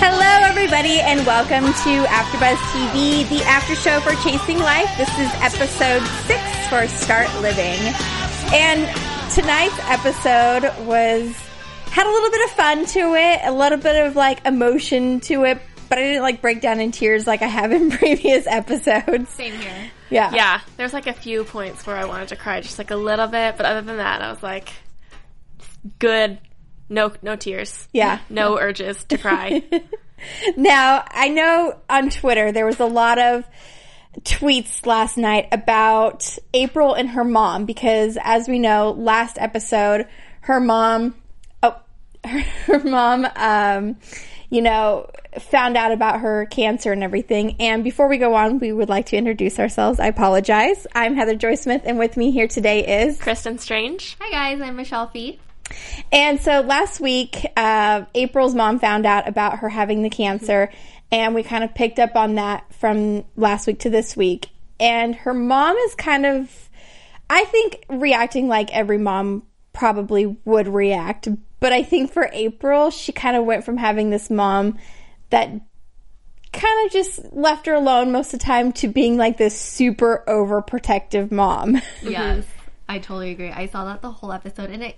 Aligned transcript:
Hello, 0.00 0.46
everybody, 0.48 1.00
and 1.00 1.26
welcome 1.26 1.64
to 1.64 2.04
AfterBuzz 2.06 2.56
TV, 2.72 3.28
the 3.28 3.42
after 3.44 3.74
show 3.74 3.98
for 4.00 4.12
Chasing 4.22 4.58
Life. 4.58 4.88
This 4.96 5.08
is 5.18 5.28
episode 5.42 6.02
six 6.26 6.40
for 6.68 6.86
Start 6.86 7.26
Living, 7.42 7.78
and 8.54 8.86
tonight's 9.32 9.78
episode 9.90 10.62
was 10.86 11.34
had 11.90 12.06
a 12.06 12.10
little 12.10 12.30
bit 12.30 12.44
of 12.44 12.50
fun 12.52 12.86
to 12.86 13.14
it, 13.14 13.40
a 13.42 13.52
little 13.52 13.78
bit 13.78 14.06
of 14.06 14.14
like 14.14 14.46
emotion 14.46 15.18
to 15.20 15.44
it, 15.44 15.60
but 15.88 15.98
I 15.98 16.02
didn't 16.02 16.22
like 16.22 16.40
break 16.40 16.60
down 16.60 16.80
in 16.80 16.92
tears 16.92 17.26
like 17.26 17.42
I 17.42 17.48
have 17.48 17.72
in 17.72 17.90
previous 17.98 18.46
episodes. 18.46 19.30
Same 19.30 19.54
here. 19.54 19.90
Yeah, 20.10 20.32
Yeah, 20.32 20.60
there's 20.76 20.92
like 20.92 21.08
a 21.08 21.12
few 21.12 21.42
points 21.42 21.86
where 21.86 21.96
I 21.96 22.04
wanted 22.04 22.28
to 22.28 22.36
cry, 22.36 22.60
just 22.60 22.78
like 22.78 22.92
a 22.92 22.96
little 22.96 23.26
bit, 23.26 23.56
but 23.56 23.66
other 23.66 23.82
than 23.82 23.96
that, 23.96 24.22
I 24.22 24.30
was 24.30 24.42
like, 24.42 24.70
good. 25.98 26.38
No, 26.88 27.12
no 27.22 27.36
tears. 27.36 27.88
Yeah. 27.92 28.20
No 28.30 28.58
urges 28.58 29.04
to 29.04 29.18
cry. 29.18 29.62
Now, 30.56 31.04
I 31.08 31.28
know 31.28 31.78
on 31.88 32.10
Twitter 32.10 32.52
there 32.52 32.66
was 32.66 32.80
a 32.80 32.86
lot 32.86 33.18
of 33.18 33.44
tweets 34.22 34.84
last 34.86 35.16
night 35.16 35.48
about 35.52 36.36
April 36.52 36.94
and 36.94 37.10
her 37.10 37.24
mom 37.24 37.66
because 37.66 38.18
as 38.22 38.48
we 38.48 38.58
know, 38.58 38.90
last 38.90 39.38
episode, 39.38 40.08
her 40.40 40.60
mom, 40.60 41.14
oh, 41.62 41.76
her, 42.24 42.80
mom, 42.80 43.26
um, 43.36 43.96
you 44.50 44.62
know, 44.62 45.08
found 45.38 45.76
out 45.76 45.92
about 45.92 46.20
her 46.20 46.46
cancer 46.46 46.90
and 46.90 47.04
everything. 47.04 47.56
And 47.60 47.84
before 47.84 48.08
we 48.08 48.18
go 48.18 48.34
on, 48.34 48.58
we 48.58 48.72
would 48.72 48.88
like 48.88 49.06
to 49.06 49.16
introduce 49.16 49.58
ourselves. 49.58 50.00
I 50.00 50.06
apologize. 50.06 50.86
I'm 50.94 51.14
Heather 51.14 51.36
Joy 51.36 51.54
Smith 51.54 51.82
and 51.84 51.98
with 51.98 52.16
me 52.16 52.32
here 52.32 52.48
today 52.48 53.04
is 53.04 53.20
Kristen 53.20 53.58
Strange. 53.58 54.16
Hi 54.20 54.30
guys, 54.30 54.60
I'm 54.60 54.76
Michelle 54.76 55.08
Feet. 55.08 55.40
And 56.12 56.40
so 56.40 56.60
last 56.60 57.00
week, 57.00 57.46
uh, 57.56 58.04
April's 58.14 58.54
mom 58.54 58.78
found 58.78 59.06
out 59.06 59.28
about 59.28 59.58
her 59.58 59.68
having 59.68 60.02
the 60.02 60.10
cancer, 60.10 60.70
and 61.10 61.34
we 61.34 61.42
kind 61.42 61.64
of 61.64 61.74
picked 61.74 61.98
up 61.98 62.16
on 62.16 62.36
that 62.36 62.72
from 62.74 63.24
last 63.36 63.66
week 63.66 63.80
to 63.80 63.90
this 63.90 64.16
week. 64.16 64.48
And 64.80 65.14
her 65.14 65.34
mom 65.34 65.76
is 65.76 65.94
kind 65.94 66.24
of, 66.24 66.68
I 67.28 67.44
think, 67.44 67.84
reacting 67.88 68.48
like 68.48 68.72
every 68.74 68.98
mom 68.98 69.42
probably 69.72 70.36
would 70.44 70.68
react. 70.68 71.28
But 71.60 71.72
I 71.72 71.82
think 71.82 72.12
for 72.12 72.28
April, 72.32 72.90
she 72.90 73.12
kind 73.12 73.36
of 73.36 73.44
went 73.44 73.64
from 73.64 73.76
having 73.76 74.10
this 74.10 74.30
mom 74.30 74.78
that 75.30 75.50
kind 76.52 76.86
of 76.86 76.92
just 76.92 77.32
left 77.32 77.66
her 77.66 77.74
alone 77.74 78.12
most 78.12 78.32
of 78.32 78.40
the 78.40 78.44
time 78.44 78.72
to 78.72 78.88
being 78.88 79.16
like 79.16 79.36
this 79.36 79.58
super 79.58 80.24
overprotective 80.26 81.30
mom. 81.30 81.80
Yes, 82.02 82.44
I 82.88 82.98
totally 82.98 83.30
agree. 83.30 83.50
I 83.50 83.66
saw 83.66 83.84
that 83.86 84.02
the 84.02 84.10
whole 84.10 84.32
episode, 84.32 84.70
and 84.70 84.82
it. 84.82 84.96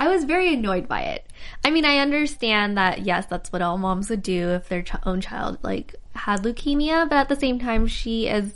I 0.00 0.08
was 0.08 0.24
very 0.24 0.54
annoyed 0.54 0.86
by 0.86 1.02
it. 1.02 1.26
I 1.64 1.70
mean, 1.70 1.84
I 1.84 1.98
understand 1.98 2.76
that 2.78 3.02
yes, 3.02 3.26
that's 3.26 3.52
what 3.52 3.62
all 3.62 3.78
moms 3.78 4.10
would 4.10 4.22
do 4.22 4.50
if 4.50 4.68
their 4.68 4.82
ch- 4.82 4.92
own 5.04 5.20
child 5.20 5.58
like 5.62 5.94
had 6.14 6.42
leukemia, 6.42 7.08
but 7.08 7.16
at 7.16 7.28
the 7.28 7.36
same 7.36 7.58
time, 7.58 7.86
she 7.86 8.28
is 8.28 8.54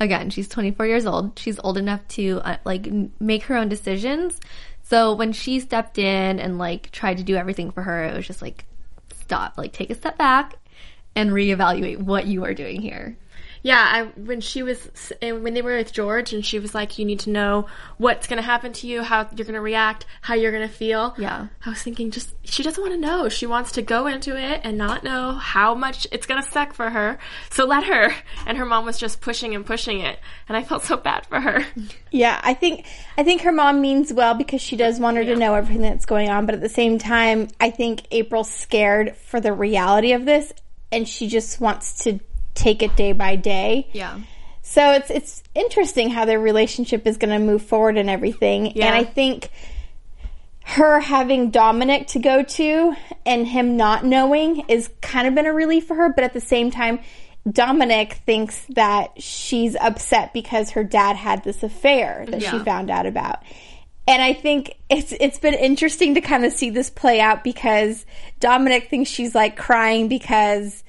again, 0.00 0.30
she's 0.30 0.48
24 0.48 0.86
years 0.86 1.06
old. 1.06 1.38
She's 1.38 1.60
old 1.62 1.76
enough 1.78 2.06
to 2.08 2.40
uh, 2.44 2.56
like 2.64 2.86
n- 2.86 3.12
make 3.20 3.44
her 3.44 3.56
own 3.56 3.68
decisions. 3.68 4.40
So 4.82 5.14
when 5.14 5.32
she 5.32 5.60
stepped 5.60 5.98
in 5.98 6.40
and 6.40 6.58
like 6.58 6.90
tried 6.90 7.18
to 7.18 7.22
do 7.22 7.36
everything 7.36 7.70
for 7.70 7.82
her, 7.82 8.04
it 8.04 8.16
was 8.16 8.26
just 8.26 8.42
like 8.42 8.64
stop, 9.14 9.56
like 9.56 9.72
take 9.72 9.90
a 9.90 9.94
step 9.94 10.18
back 10.18 10.56
and 11.14 11.30
reevaluate 11.30 11.98
what 11.98 12.26
you 12.26 12.44
are 12.44 12.54
doing 12.54 12.80
here. 12.80 13.16
Yeah, 13.62 13.78
I, 13.78 14.20
when 14.20 14.40
she 14.40 14.62
was, 14.62 15.12
when 15.20 15.54
they 15.54 15.60
were 15.60 15.76
with 15.76 15.92
George, 15.92 16.32
and 16.32 16.44
she 16.44 16.58
was 16.58 16.74
like, 16.74 16.98
"You 16.98 17.04
need 17.04 17.20
to 17.20 17.30
know 17.30 17.66
what's 17.98 18.26
going 18.26 18.38
to 18.38 18.42
happen 18.42 18.72
to 18.74 18.86
you, 18.86 19.02
how 19.02 19.28
you're 19.34 19.44
going 19.44 19.54
to 19.54 19.60
react, 19.60 20.06
how 20.22 20.34
you're 20.34 20.52
going 20.52 20.66
to 20.66 20.74
feel." 20.74 21.14
Yeah. 21.18 21.48
I 21.64 21.68
was 21.68 21.82
thinking, 21.82 22.10
just 22.10 22.32
she 22.42 22.62
doesn't 22.62 22.82
want 22.82 22.94
to 22.94 23.00
know. 23.00 23.28
She 23.28 23.46
wants 23.46 23.72
to 23.72 23.82
go 23.82 24.06
into 24.06 24.36
it 24.36 24.62
and 24.64 24.78
not 24.78 25.04
know 25.04 25.32
how 25.32 25.74
much 25.74 26.06
it's 26.10 26.26
going 26.26 26.42
to 26.42 26.48
suck 26.48 26.72
for 26.72 26.88
her. 26.88 27.18
So 27.50 27.66
let 27.66 27.84
her. 27.84 28.14
And 28.46 28.56
her 28.56 28.64
mom 28.64 28.86
was 28.86 28.98
just 28.98 29.20
pushing 29.20 29.54
and 29.54 29.66
pushing 29.66 30.00
it, 30.00 30.18
and 30.48 30.56
I 30.56 30.62
felt 30.62 30.84
so 30.84 30.96
bad 30.96 31.26
for 31.26 31.40
her. 31.40 31.64
Yeah, 32.12 32.40
I 32.42 32.54
think 32.54 32.86
I 33.16 33.22
think 33.22 33.42
her 33.42 33.52
mom 33.52 33.80
means 33.80 34.12
well 34.12 34.34
because 34.34 34.60
she 34.60 34.76
does 34.76 34.98
want 34.98 35.16
her 35.16 35.24
to 35.24 35.36
know 35.36 35.54
everything 35.54 35.82
that's 35.82 36.06
going 36.06 36.28
on, 36.28 36.44
but 36.44 36.56
at 36.56 36.60
the 36.60 36.68
same 36.68 36.98
time, 36.98 37.46
I 37.60 37.70
think 37.70 38.02
April's 38.10 38.50
scared 38.50 39.16
for 39.16 39.40
the 39.40 39.52
reality 39.52 40.12
of 40.12 40.24
this 40.24 40.52
and 40.92 41.08
she 41.08 41.28
just 41.28 41.60
wants 41.60 42.04
to 42.04 42.18
take 42.60 42.82
it 42.82 42.94
day 42.96 43.12
by 43.12 43.36
day. 43.36 43.88
Yeah. 43.92 44.20
So 44.62 44.92
it's 44.92 45.10
it's 45.10 45.42
interesting 45.54 46.10
how 46.10 46.24
their 46.24 46.38
relationship 46.38 47.06
is 47.06 47.16
going 47.16 47.30
to 47.30 47.44
move 47.44 47.62
forward 47.62 47.98
and 47.98 48.08
everything. 48.08 48.76
Yeah. 48.76 48.86
And 48.86 48.94
I 48.94 49.04
think 49.04 49.50
her 50.64 51.00
having 51.00 51.50
Dominic 51.50 52.08
to 52.08 52.18
go 52.18 52.42
to 52.42 52.94
and 53.26 53.46
him 53.46 53.76
not 53.76 54.04
knowing 54.04 54.64
is 54.68 54.90
kind 55.00 55.26
of 55.26 55.34
been 55.34 55.46
a 55.46 55.52
relief 55.52 55.86
for 55.86 55.96
her, 55.96 56.12
but 56.12 56.22
at 56.22 56.32
the 56.32 56.40
same 56.40 56.70
time 56.70 57.00
Dominic 57.50 58.14
thinks 58.26 58.66
that 58.70 59.20
she's 59.20 59.74
upset 59.76 60.32
because 60.32 60.70
her 60.70 60.84
dad 60.84 61.16
had 61.16 61.42
this 61.42 61.62
affair 61.62 62.26
that 62.28 62.42
she 62.42 62.58
found 62.60 62.90
out 62.90 63.06
about. 63.06 63.42
And 64.06 64.20
I 64.20 64.34
think 64.34 64.74
it's 64.88 65.12
it's 65.18 65.38
been 65.38 65.54
interesting 65.54 66.14
to 66.14 66.20
kind 66.20 66.44
of 66.44 66.52
see 66.52 66.70
this 66.70 66.90
play 66.90 67.20
out 67.20 67.42
because 67.42 68.04
Dominic 68.40 68.90
thinks 68.90 69.08
she's 69.08 69.34
like 69.34 69.56
crying 69.56 70.08
because 70.08 70.84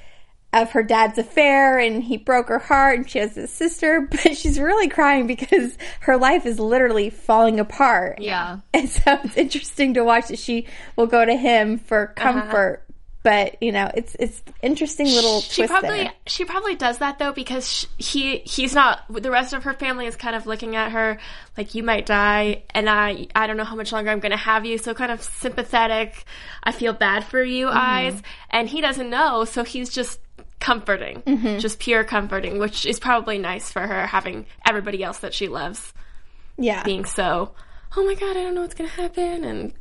of 0.53 0.71
her 0.71 0.83
dad's 0.83 1.17
affair 1.17 1.79
and 1.79 2.03
he 2.03 2.17
broke 2.17 2.49
her 2.49 2.59
heart 2.59 2.97
and 2.97 3.09
she 3.09 3.19
has 3.19 3.35
this 3.35 3.51
sister, 3.51 4.01
but 4.11 4.35
she's 4.35 4.59
really 4.59 4.87
crying 4.89 5.27
because 5.27 5.77
her 6.01 6.17
life 6.17 6.45
is 6.45 6.59
literally 6.59 7.09
falling 7.09 7.59
apart. 7.59 8.19
Yeah. 8.19 8.59
And 8.73 8.89
so 8.89 9.17
it's 9.23 9.37
interesting 9.37 9.93
to 9.93 10.03
watch 10.03 10.27
that 10.27 10.39
she 10.39 10.67
will 10.95 11.07
go 11.07 11.23
to 11.23 11.35
him 11.35 11.77
for 11.77 12.07
comfort. 12.15 12.83
But 13.23 13.61
you 13.61 13.71
know, 13.71 13.91
it's 13.93 14.15
it's 14.15 14.41
interesting 14.63 15.05
little 15.05 15.41
she 15.41 15.67
probably 15.67 15.89
there. 16.05 16.11
she 16.25 16.43
probably 16.43 16.73
does 16.75 16.97
that 16.97 17.19
though 17.19 17.31
because 17.31 17.71
sh 17.71 17.85
he 17.99 18.37
he's 18.39 18.73
not 18.73 19.01
the 19.09 19.29
rest 19.29 19.53
of 19.53 19.65
her 19.65 19.73
family 19.73 20.07
is 20.07 20.15
kind 20.15 20.35
of 20.35 20.47
looking 20.47 20.75
at 20.75 20.91
her 20.91 21.19
like 21.55 21.75
you 21.75 21.83
might 21.83 22.07
die 22.07 22.63
and 22.71 22.89
I 22.89 23.27
I 23.35 23.45
don't 23.45 23.57
know 23.57 23.63
how 23.63 23.75
much 23.75 23.91
longer 23.91 24.09
I'm 24.09 24.21
going 24.21 24.31
to 24.31 24.37
have 24.37 24.65
you 24.65 24.79
so 24.79 24.95
kind 24.95 25.11
of 25.11 25.21
sympathetic 25.21 26.25
I 26.63 26.71
feel 26.71 26.93
bad 26.93 27.23
for 27.23 27.43
you 27.43 27.67
Mm-hmm. 27.67 27.77
eyes 27.77 28.21
and 28.49 28.67
he 28.67 28.81
doesn't 28.81 29.11
know 29.11 29.45
so 29.45 29.63
he's 29.63 29.91
just 29.91 30.19
comforting 30.61 31.21
Mm-hmm. 31.23 31.57
just 31.59 31.79
pure 31.79 32.03
comforting 32.05 32.57
which 32.59 32.85
is 32.85 32.99
probably 32.99 33.37
nice 33.37 33.69
for 33.71 33.81
her 33.85 34.07
having 34.07 34.45
everybody 34.65 35.03
else 35.03 35.17
that 35.19 35.33
she 35.33 35.47
loves 35.49 35.91
Yeah. 36.57 36.83
being 36.83 37.03
so 37.05 37.51
oh 37.97 38.05
my 38.05 38.13
god 38.15 38.37
I 38.37 38.43
don't 38.43 38.55
know 38.55 38.61
what's 38.61 38.75
going 38.75 38.89
to 38.89 38.95
happen 38.95 39.43
and 39.43 39.73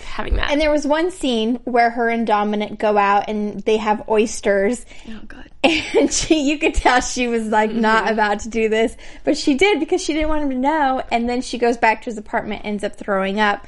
having 0.00 0.36
that 0.36 0.52
And 0.52 0.60
there 0.60 0.70
was 0.70 0.86
one 0.86 1.10
scene 1.10 1.56
where 1.64 1.90
her 1.90 2.08
and 2.08 2.24
Dominic 2.24 2.78
go 2.78 2.96
out 2.96 3.24
and 3.28 3.58
they 3.62 3.78
have 3.78 4.08
oysters. 4.08 4.86
Oh 5.08 5.20
god. 5.26 5.50
And 5.64 6.12
she, 6.12 6.42
you 6.48 6.56
could 6.58 6.74
tell 6.74 7.00
she 7.00 7.26
was 7.26 7.46
like 7.48 7.72
not 7.72 8.08
about 8.08 8.38
to 8.40 8.48
do 8.48 8.68
this, 8.68 8.96
but 9.24 9.36
she 9.36 9.54
did 9.54 9.80
because 9.80 10.00
she 10.00 10.12
didn't 10.12 10.28
want 10.28 10.44
him 10.44 10.50
to 10.50 10.56
know. 10.56 11.02
And 11.10 11.28
then 11.28 11.40
she 11.42 11.58
goes 11.58 11.76
back 11.76 12.02
to 12.02 12.04
his 12.10 12.16
apartment, 12.16 12.62
ends 12.64 12.84
up 12.84 12.94
throwing 12.96 13.40
up. 13.40 13.66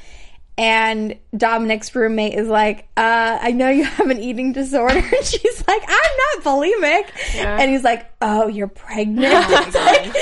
And 0.61 1.17
Dominic's 1.35 1.95
roommate 1.97 2.35
is 2.35 2.47
like, 2.47 2.81
uh, 2.95 3.39
I 3.41 3.53
know 3.53 3.71
you 3.71 3.85
have 3.85 4.11
an 4.11 4.21
eating 4.21 4.53
disorder. 4.53 4.97
And 5.21 5.25
she's 5.25 5.65
like, 5.67 5.83
I'm 5.89 6.17
not 6.35 6.45
bulimic. 6.45 7.07
Yeah. 7.35 7.57
And 7.59 7.71
he's 7.71 7.83
like, 7.83 8.10
Oh, 8.23 8.49
you're 8.49 8.69
pregnant. 8.69 9.33
Like, 9.81 10.07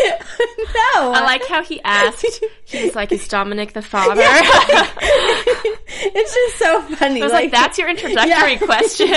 no. 0.74 1.12
I 1.12 1.20
like 1.24 1.46
how 1.46 1.62
he 1.64 1.80
asked 1.82 2.24
he 2.64 2.84
was 2.84 2.94
like 2.94 3.10
is 3.12 3.26
Dominic 3.28 3.72
the 3.72 3.82
father 3.82 4.22
it's 6.00 6.34
just 6.34 6.58
so 6.58 6.80
funny. 6.96 7.20
I 7.20 7.24
was 7.24 7.32
like, 7.32 7.50
that's 7.50 7.78
your 7.78 7.88
introductory 7.88 8.52
Yeah. 8.52 8.58
question. 8.58 9.08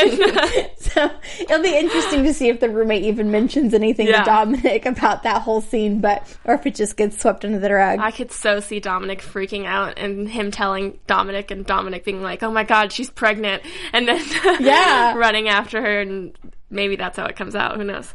so 0.78 0.78
so 0.78 1.12
it'll 1.42 1.62
be 1.62 1.78
interesting 1.78 2.24
to 2.24 2.34
see 2.34 2.50
if 2.50 2.60
the 2.60 2.70
roommate 2.70 3.04
even 3.04 3.30
mentions 3.32 3.74
anything 3.74 4.08
Yeah. 4.08 4.20
to 4.20 4.26
Dominic 4.26 4.86
about 4.86 5.24
that 5.24 5.42
whole 5.42 5.62
scene, 5.62 6.00
but 6.02 6.26
or 6.46 6.56
if 6.56 6.66
it 6.66 6.76
just 6.76 6.98
gets 6.98 7.20
swept 7.20 7.46
under 7.46 7.60
the 7.60 7.74
rug. 7.74 8.00
I 8.00 8.12
could 8.12 8.32
so 8.32 8.60
see 8.60 8.80
Dominic 8.80 9.22
freaking 9.22 9.66
out 9.66 9.98
and 10.00 10.28
him 10.28 10.52
telling 10.52 10.98
Dominic 11.08 11.52
and 11.52 11.66
Dominic 11.66 12.04
being 12.04 12.22
like, 12.22 12.42
"Oh 12.44 12.52
my 12.52 12.64
god, 12.64 12.92
she's 12.92 13.10
pregnant," 13.10 13.64
and 13.94 14.08
then 14.08 14.22
Yeah. 14.60 15.16
running 15.16 15.50
after 15.50 15.82
her, 15.82 16.02
and 16.02 16.36
maybe 16.72 16.96
that's 16.96 17.18
how 17.18 17.26
it 17.26 17.36
comes 17.36 17.54
out. 17.54 17.76
Who 17.78 17.84
knows? 17.84 18.14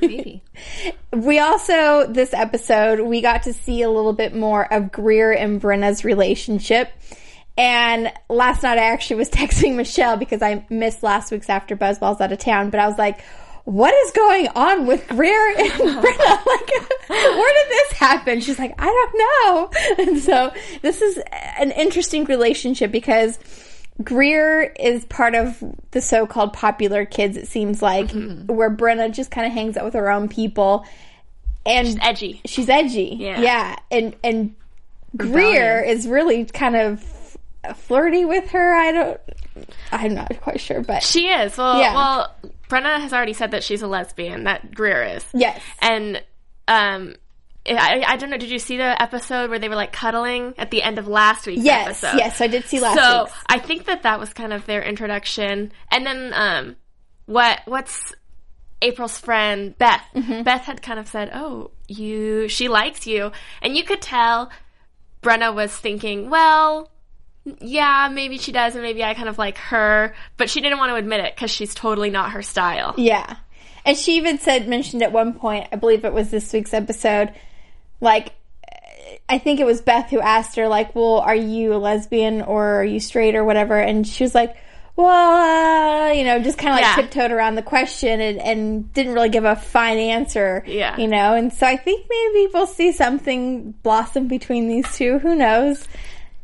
Maybe. 0.00 0.42
We 1.12 1.38
also, 1.38 2.08
this 2.08 2.34
episode, 2.34 3.00
we 3.00 3.20
got 3.20 3.44
to 3.44 3.52
see 3.52 3.82
a 3.82 3.88
little 3.88 4.12
bit 4.12 4.34
more 4.34 4.72
of 4.72 4.90
Greer 4.90 5.32
and 5.32 5.60
Brenna's 5.60 6.04
relationship. 6.04 6.90
And 7.56 8.12
last 8.28 8.64
night 8.64 8.78
I 8.78 8.86
actually 8.86 9.16
was 9.16 9.30
texting 9.30 9.76
Michelle 9.76 10.16
because 10.16 10.42
I 10.42 10.66
missed 10.70 11.04
last 11.04 11.30
week's 11.30 11.48
After 11.48 11.76
Buzz 11.76 11.98
while 11.98 12.10
I 12.10 12.12
was 12.14 12.20
out 12.20 12.32
of 12.32 12.38
town, 12.38 12.70
but 12.70 12.80
I 12.80 12.88
was 12.88 12.98
like, 12.98 13.20
what 13.64 13.94
is 13.94 14.10
going 14.10 14.48
on 14.48 14.86
with 14.86 15.06
Greer 15.08 15.48
and 15.56 15.70
Brenna? 15.72 16.46
Like, 16.46 16.70
where 17.08 17.64
did 17.64 17.70
this 17.70 17.92
happen? 17.92 18.40
She's 18.40 18.58
like, 18.58 18.74
I 18.78 18.84
don't 18.86 19.18
know. 19.18 20.04
And 20.04 20.18
so 20.18 20.52
this 20.82 21.00
is 21.00 21.18
an 21.58 21.70
interesting 21.70 22.24
relationship 22.24 22.92
because 22.92 23.38
Greer 24.02 24.62
is 24.62 25.04
part 25.04 25.34
of 25.34 25.62
the 25.92 26.00
so-called 26.00 26.52
popular 26.52 27.04
kids, 27.04 27.36
it 27.36 27.46
seems 27.46 27.80
like, 27.80 28.10
where 28.10 28.70
Brenna 28.70 29.12
just 29.12 29.30
kind 29.30 29.46
of 29.46 29.52
hangs 29.52 29.76
out 29.76 29.84
with 29.84 29.94
her 29.94 30.10
own 30.10 30.28
people. 30.28 30.84
And 31.66 31.98
Edgy. 32.02 32.40
she's 32.44 32.68
edgy. 32.68 33.16
Yeah. 33.20 33.40
Yeah. 33.40 33.76
And 33.90 34.14
and 34.22 34.54
Greer 35.16 35.80
is 35.80 36.06
really 36.06 36.44
kind 36.44 36.76
of 36.76 37.02
flirty 37.76 38.24
with 38.26 38.50
her. 38.50 38.74
I 38.74 38.92
don't 38.92 39.20
I'm 39.92 40.14
not 40.14 40.38
quite 40.42 40.60
sure, 40.60 40.82
but 40.82 41.02
She 41.02 41.28
is. 41.28 41.56
Well, 41.56 41.78
Yeah. 41.78 41.94
well, 41.94 42.34
Brenna 42.68 43.00
has 43.00 43.12
already 43.14 43.32
said 43.32 43.52
that 43.52 43.62
she's 43.64 43.80
a 43.80 43.86
lesbian. 43.86 44.44
That 44.44 44.74
Greer 44.74 45.02
is. 45.04 45.24
yes. 45.32 45.62
And 45.80 46.22
um, 46.68 47.14
I, 47.66 48.04
I 48.06 48.16
don't 48.16 48.30
know. 48.30 48.36
Did 48.36 48.50
you 48.50 48.58
see 48.58 48.76
the 48.76 49.00
episode 49.02 49.48
where 49.50 49.58
they 49.58 49.68
were 49.68 49.74
like 49.74 49.92
cuddling 49.92 50.54
at 50.58 50.70
the 50.70 50.82
end 50.82 50.98
of 50.98 51.08
last 51.08 51.46
week's 51.46 51.62
Yes, 51.62 52.02
episode? 52.04 52.18
yes, 52.18 52.40
I 52.40 52.46
did 52.46 52.64
see 52.64 52.80
last 52.80 52.96
week. 52.96 53.04
so 53.04 53.22
week's. 53.24 53.34
I 53.46 53.58
think 53.58 53.86
that 53.86 54.02
that 54.02 54.20
was 54.20 54.32
kind 54.34 54.52
of 54.52 54.66
their 54.66 54.82
introduction, 54.82 55.72
and 55.90 56.04
then 56.06 56.32
um, 56.34 56.76
what 57.26 57.60
what's 57.64 58.12
April's 58.82 59.18
friend 59.18 59.76
Beth? 59.78 60.02
Mm-hmm. 60.14 60.42
Beth 60.42 60.62
had 60.62 60.82
kind 60.82 60.98
of 60.98 61.08
said, 61.08 61.30
"Oh, 61.32 61.70
you, 61.88 62.48
she 62.48 62.68
likes 62.68 63.06
you," 63.06 63.32
and 63.62 63.74
you 63.76 63.82
could 63.84 64.02
tell 64.02 64.50
Brenna 65.22 65.54
was 65.54 65.74
thinking, 65.74 66.28
"Well." 66.30 66.90
Yeah, 67.60 68.08
maybe 68.10 68.38
she 68.38 68.52
does, 68.52 68.72
and 68.74 68.82
maybe 68.82 69.04
I 69.04 69.12
kind 69.12 69.28
of 69.28 69.36
like 69.36 69.58
her, 69.58 70.14
but 70.38 70.48
she 70.48 70.62
didn't 70.62 70.78
want 70.78 70.88
to 70.88 70.94
admit 70.96 71.20
it 71.20 71.34
because 71.36 71.50
she's 71.50 71.74
totally 71.74 72.08
not 72.08 72.30
her 72.30 72.40
style. 72.40 72.94
Yeah. 72.96 73.36
And 73.84 73.98
she 73.98 74.16
even 74.16 74.38
said, 74.38 74.66
mentioned 74.66 75.02
at 75.02 75.12
one 75.12 75.34
point, 75.34 75.68
I 75.70 75.76
believe 75.76 76.06
it 76.06 76.14
was 76.14 76.30
this 76.30 76.50
week's 76.54 76.72
episode, 76.72 77.34
like, 78.04 78.32
I 79.28 79.38
think 79.38 79.58
it 79.58 79.66
was 79.66 79.80
Beth 79.80 80.10
who 80.10 80.20
asked 80.20 80.56
her, 80.56 80.68
like, 80.68 80.94
well, 80.94 81.18
are 81.18 81.34
you 81.34 81.74
a 81.74 81.78
lesbian 81.78 82.42
or 82.42 82.80
are 82.80 82.84
you 82.84 83.00
straight 83.00 83.34
or 83.34 83.44
whatever? 83.44 83.78
And 83.78 84.06
she 84.06 84.22
was 84.22 84.34
like, 84.34 84.56
well, 84.96 85.08
uh, 85.08 86.12
you 86.12 86.22
know, 86.24 86.38
just 86.40 86.56
kind 86.56 86.70
of 86.70 86.76
like 86.76 86.84
Yeah. 86.96 87.02
tiptoed 87.02 87.32
around 87.32 87.56
the 87.56 87.62
question 87.62 88.20
and, 88.20 88.38
and 88.40 88.92
didn't 88.92 89.12
really 89.14 89.28
give 89.30 89.44
a 89.44 89.56
fine 89.56 89.98
answer. 89.98 90.62
Yeah. 90.66 90.96
You 90.96 91.08
know, 91.08 91.34
and 91.34 91.52
so 91.52 91.66
I 91.66 91.76
think 91.76 92.06
maybe 92.08 92.48
we'll 92.54 92.68
see 92.68 92.92
something 92.92 93.72
blossom 93.82 94.28
between 94.28 94.68
these 94.68 94.94
two. 94.96 95.18
Who 95.18 95.34
knows? 95.34 95.88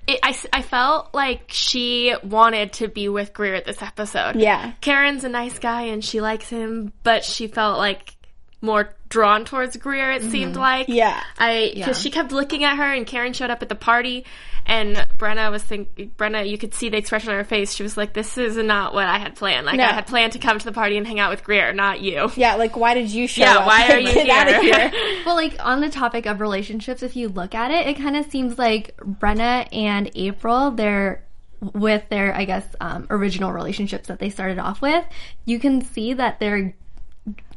it, 0.09 0.19
I, 0.23 0.37
I 0.53 0.63
felt 0.63 1.15
like 1.15 1.45
she 1.49 2.15
wanted 2.25 2.73
to 2.75 2.89
be 2.89 3.09
with 3.09 3.33
Greer 3.33 3.55
at 3.55 3.65
this 3.67 3.83
episode. 3.83 4.37
Yeah. 4.37 4.73
Karen's 4.81 5.23
a 5.23 5.29
nice 5.29 5.59
guy 5.61 5.83
and 5.83 6.05
she 6.05 6.21
likes 6.21 6.49
him, 6.49 6.93
but 7.05 7.25
she 7.25 7.47
felt 7.47 7.79
like 7.79 8.17
more 8.61 8.93
drawn 9.11 9.45
towards 9.45 9.77
Greer, 9.77 10.13
it 10.13 10.23
seemed 10.23 10.57
like. 10.57 10.85
Mm-hmm. 10.87 10.93
Yeah. 10.93 11.23
I, 11.39 11.73
Yeah. 11.77 11.87
cause 11.87 12.01
she 12.01 12.11
kept 12.11 12.33
looking 12.33 12.65
at 12.65 12.77
her 12.77 12.85
and 12.85 13.07
Karen 13.07 13.33
showed 13.35 13.51
up 13.51 13.61
at 13.61 13.69
the 13.69 13.75
party 13.75 14.25
and 14.67 14.95
Brenna 15.19 15.51
was 15.51 15.63
thinking, 15.65 16.13
Brenna, 16.17 16.49
you 16.49 16.57
could 16.57 16.75
see 16.75 16.89
the 16.91 16.97
expression 16.97 17.31
on 17.31 17.37
her 17.37 17.45
face. 17.45 17.73
She 17.75 17.83
was 17.83 17.97
like, 17.97 18.13
this 18.13 18.39
is 18.39 18.57
not 18.57 18.95
what 18.95 19.07
I 19.07 19.19
had 19.19 19.35
planned. 19.35 19.67
Like, 19.67 19.77
No. 19.79 19.85
I 19.85 19.93
had 19.93 20.07
planned 20.07 20.33
to 20.35 20.39
come 20.39 20.59
to 20.59 20.65
the 20.65 20.71
party 20.73 20.97
and 20.97 21.07
hang 21.07 21.19
out 21.19 21.31
with 21.31 21.43
Greer, 21.43 21.73
not 21.73 22.01
you. 22.01 22.31
Yeah, 22.37 22.55
like, 22.55 22.77
why 22.77 22.95
did 22.95 23.11
you 23.11 23.27
show 23.27 23.43
up? 23.43 23.49
Yeah, 23.49 23.59
up? 23.59 23.67
why 23.67 23.89
are 23.93 23.99
you 23.99 24.13
Get 24.15 24.29
out 24.31 24.49
of 24.55 24.63
here? 24.63 24.89
here. 24.91 25.23
Well, 25.27 25.35
like 25.35 25.57
on 25.65 25.81
the 25.81 25.91
topic 25.91 26.27
of 26.27 26.41
relationships, 26.41 27.03
if 27.03 27.17
you 27.17 27.29
look 27.29 27.55
at 27.55 27.71
it, 27.71 27.89
it 27.89 27.99
kind 28.01 28.17
of 28.17 28.27
seems 28.31 28.59
like 28.59 28.97
Brenna 28.99 29.67
and 29.73 30.11
April, 30.15 30.71
they're 30.71 31.25
with 31.61 32.09
their, 32.09 32.35
I 32.35 32.45
guess, 32.47 32.65
um, 32.81 33.07
original 33.11 33.53
relationships 33.53 34.09
that 34.09 34.19
they 34.19 34.31
started 34.31 34.59
off 34.59 34.81
with. 34.81 35.05
You 35.45 35.59
can 35.59 35.83
see 35.83 36.15
that 36.15 36.39
they're 36.41 36.75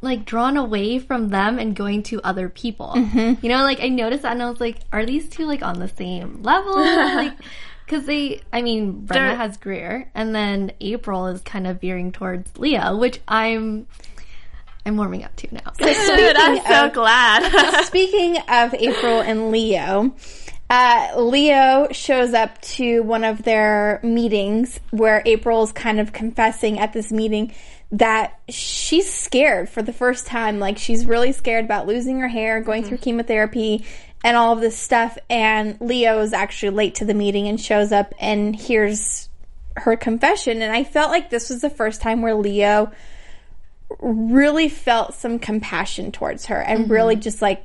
like 0.04 0.26
drawn 0.26 0.58
away 0.58 1.00
from 1.00 1.30
them 1.30 1.58
and 1.58 1.76
going 1.76 2.04
to 2.04 2.22
other 2.24 2.50
people. 2.50 2.94
Mm-hmm. 2.96 3.44
You 3.46 3.50
know, 3.50 3.64
like 3.64 3.82
I 3.82 3.90
noticed 3.90 4.24
that 4.24 4.34
and 4.34 4.44
I 4.44 4.50
was 4.50 4.60
like, 4.60 4.78
are 4.92 5.06
these 5.06 5.30
two 5.30 5.46
like 5.46 5.64
on 5.64 5.80
the 5.80 5.88
same 5.88 6.44
level? 6.44 6.76
like, 6.76 7.34
because 7.86 8.06
they, 8.06 8.42
I 8.52 8.62
mean, 8.62 9.02
Brenna 9.02 9.14
They're- 9.14 9.36
has 9.36 9.58
Greer, 9.58 10.10
and 10.14 10.34
then 10.36 10.72
April 10.80 11.28
is 11.28 11.42
kind 11.42 11.68
of 11.68 11.82
veering 11.82 12.12
towards 12.12 12.58
Leo, 12.58 12.96
which 12.98 13.20
I'm, 13.28 13.88
I'm 14.86 14.98
warming 14.98 15.24
up 15.24 15.36
to 15.38 15.54
now. 15.54 15.72
Dude, 15.78 16.36
I'm 16.38 16.62
so 16.66 16.88
of- 16.88 16.94
glad. 16.94 17.84
Speaking 17.86 18.38
of 18.48 18.74
April 18.74 19.22
and 19.22 19.52
Leo, 19.52 20.16
uh, 20.74 21.22
Leo 21.22 21.88
shows 21.92 22.34
up 22.34 22.60
to 22.62 23.02
one 23.02 23.24
of 23.24 23.44
their 23.44 24.00
meetings 24.02 24.80
where 24.90 25.22
April's 25.24 25.72
kind 25.72 26.00
of 26.00 26.14
confessing 26.14 26.80
at 26.80 26.94
this 26.94 27.12
meeting 27.12 27.54
that 27.92 28.40
she's 28.50 29.14
scared 29.14 29.70
for 29.70 29.84
the 29.84 29.94
first 29.94 30.26
time. 30.26 30.58
Like 30.58 30.80
she's 30.80 31.06
really 31.06 31.32
scared 31.32 31.66
about 31.66 31.86
losing 31.86 32.20
her 32.22 32.28
hair, 32.28 32.60
going 32.60 32.84
through 32.84 32.98
chemotherapy, 32.98 33.86
and 34.24 34.36
all 34.36 34.54
of 34.54 34.62
this 34.62 34.76
stuff. 34.76 35.16
And 35.30 35.80
Leo 35.80 36.20
is 36.22 36.34
actually 36.34 36.72
late 36.72 36.96
to 36.96 37.06
the 37.06 37.14
meeting 37.14 37.48
and 37.48 37.62
shows 37.62 37.92
up 37.92 38.16
and 38.20 38.56
hears 38.56 39.30
her 39.78 39.96
confession. 39.96 40.64
And 40.64 40.76
I 40.76 40.86
felt 40.86 41.12
like 41.12 41.30
this 41.30 41.52
was 41.52 41.62
the 41.62 41.70
first 41.70 42.02
time 42.02 42.24
where 42.24 42.34
Leo 42.34 42.92
really 44.00 44.70
felt 44.70 45.14
some 45.14 45.38
compassion 45.38 46.12
towards 46.12 46.48
her 46.48 46.60
and 46.60 46.90
really 46.90 47.16
just 47.16 47.44
like 47.44 47.64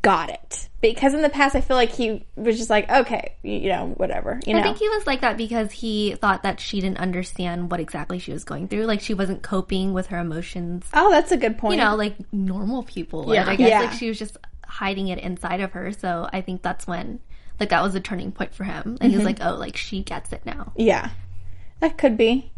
got 0.00 0.30
it 0.30 0.69
because 0.80 1.14
in 1.14 1.22
the 1.22 1.28
past 1.28 1.54
I 1.54 1.60
feel 1.60 1.76
like 1.76 1.90
he 1.90 2.24
was 2.36 2.56
just 2.56 2.70
like 2.70 2.90
okay 2.90 3.34
you 3.42 3.68
know 3.68 3.94
whatever 3.96 4.40
you 4.46 4.54
know 4.54 4.60
I 4.60 4.62
think 4.62 4.78
he 4.78 4.88
was 4.88 5.06
like 5.06 5.20
that 5.20 5.36
because 5.36 5.70
he 5.70 6.14
thought 6.14 6.42
that 6.42 6.60
she 6.60 6.80
didn't 6.80 6.98
understand 6.98 7.70
what 7.70 7.80
exactly 7.80 8.18
she 8.18 8.32
was 8.32 8.44
going 8.44 8.68
through. 8.68 8.84
Like 8.84 9.00
she 9.00 9.14
wasn't 9.14 9.42
coping 9.42 9.92
with 9.92 10.06
her 10.08 10.18
emotions. 10.18 10.86
oh 10.94 11.10
that's 11.10 11.32
a 11.32 11.36
good 11.36 11.58
point 11.58 11.78
You 11.78 11.84
know, 11.84 11.96
like 11.96 12.16
normal 12.32 12.82
people. 12.82 13.34
Yeah. 13.34 13.48
I 13.48 13.56
guess 13.56 13.68
Yeah. 13.70 13.80
like 13.80 13.92
she 13.92 14.08
was 14.08 14.18
just 14.18 14.36
hiding 14.66 15.08
it 15.08 15.18
inside 15.18 15.60
of 15.60 15.72
her. 15.72 15.92
So 15.92 16.28
I 16.32 16.40
think 16.40 16.62
that's 16.62 16.86
when 16.86 17.20
like 17.58 17.70
that 17.70 17.82
was 17.82 17.94
a 17.94 18.00
turning 18.00 18.32
point 18.32 18.54
for 18.54 18.64
him. 18.64 18.96
And 19.00 19.10
he 19.10 19.18
was 19.18 19.26
mm-hmm. 19.26 19.42
like, 19.42 19.52
Oh, 19.54 19.56
like 19.58 19.76
she 19.76 20.02
gets 20.02 20.32
it 20.32 20.42
now. 20.46 20.72
yeah 20.76 21.10
that 21.80 21.98
could 21.98 22.16
be 22.16 22.52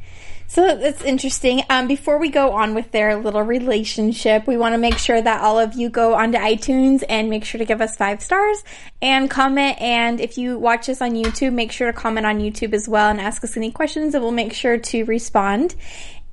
so 0.47 0.77
that's 0.77 1.03
interesting 1.03 1.63
um, 1.71 1.89
before 1.89 2.19
we 2.19 2.29
go 2.29 2.53
on 2.53 2.75
with 2.75 2.91
their 2.93 3.17
little 3.17 3.43
relationship 3.43 4.47
we 4.47 4.57
want 4.57 4.75
to 4.75 4.79
make 4.79 4.99
sure 4.99 5.21
that 5.21 5.41
all 5.41 5.59
of 5.59 5.75
you 5.75 5.89
go 5.89 6.15
onto 6.15 6.39
itunes 6.39 7.03
and 7.09 7.31
make 7.31 7.45
sure 7.45 7.59
to 7.59 7.65
give 7.65 7.81
us 7.81 7.97
five 7.97 8.23
stars 8.23 8.63
and 9.01 9.31
comment 9.31 9.81
and 9.81 10.21
if 10.21 10.37
you 10.37 10.59
watch 10.59 10.89
us 10.89 11.01
on 11.01 11.13
youtube 11.13 11.53
make 11.53 11.73
sure 11.73 11.91
to 11.91 11.99
comment 11.99 12.27
on 12.27 12.39
youtube 12.39 12.75
as 12.75 12.89
well 12.89 13.09
and 13.11 13.21
ask 13.21 13.43
us 13.43 13.57
any 13.57 13.71
questions 13.71 14.15
and 14.15 14.23
we'll 14.23 14.33
make 14.33 14.53
sure 14.53 14.77
to 14.77 15.05
respond 15.05 15.75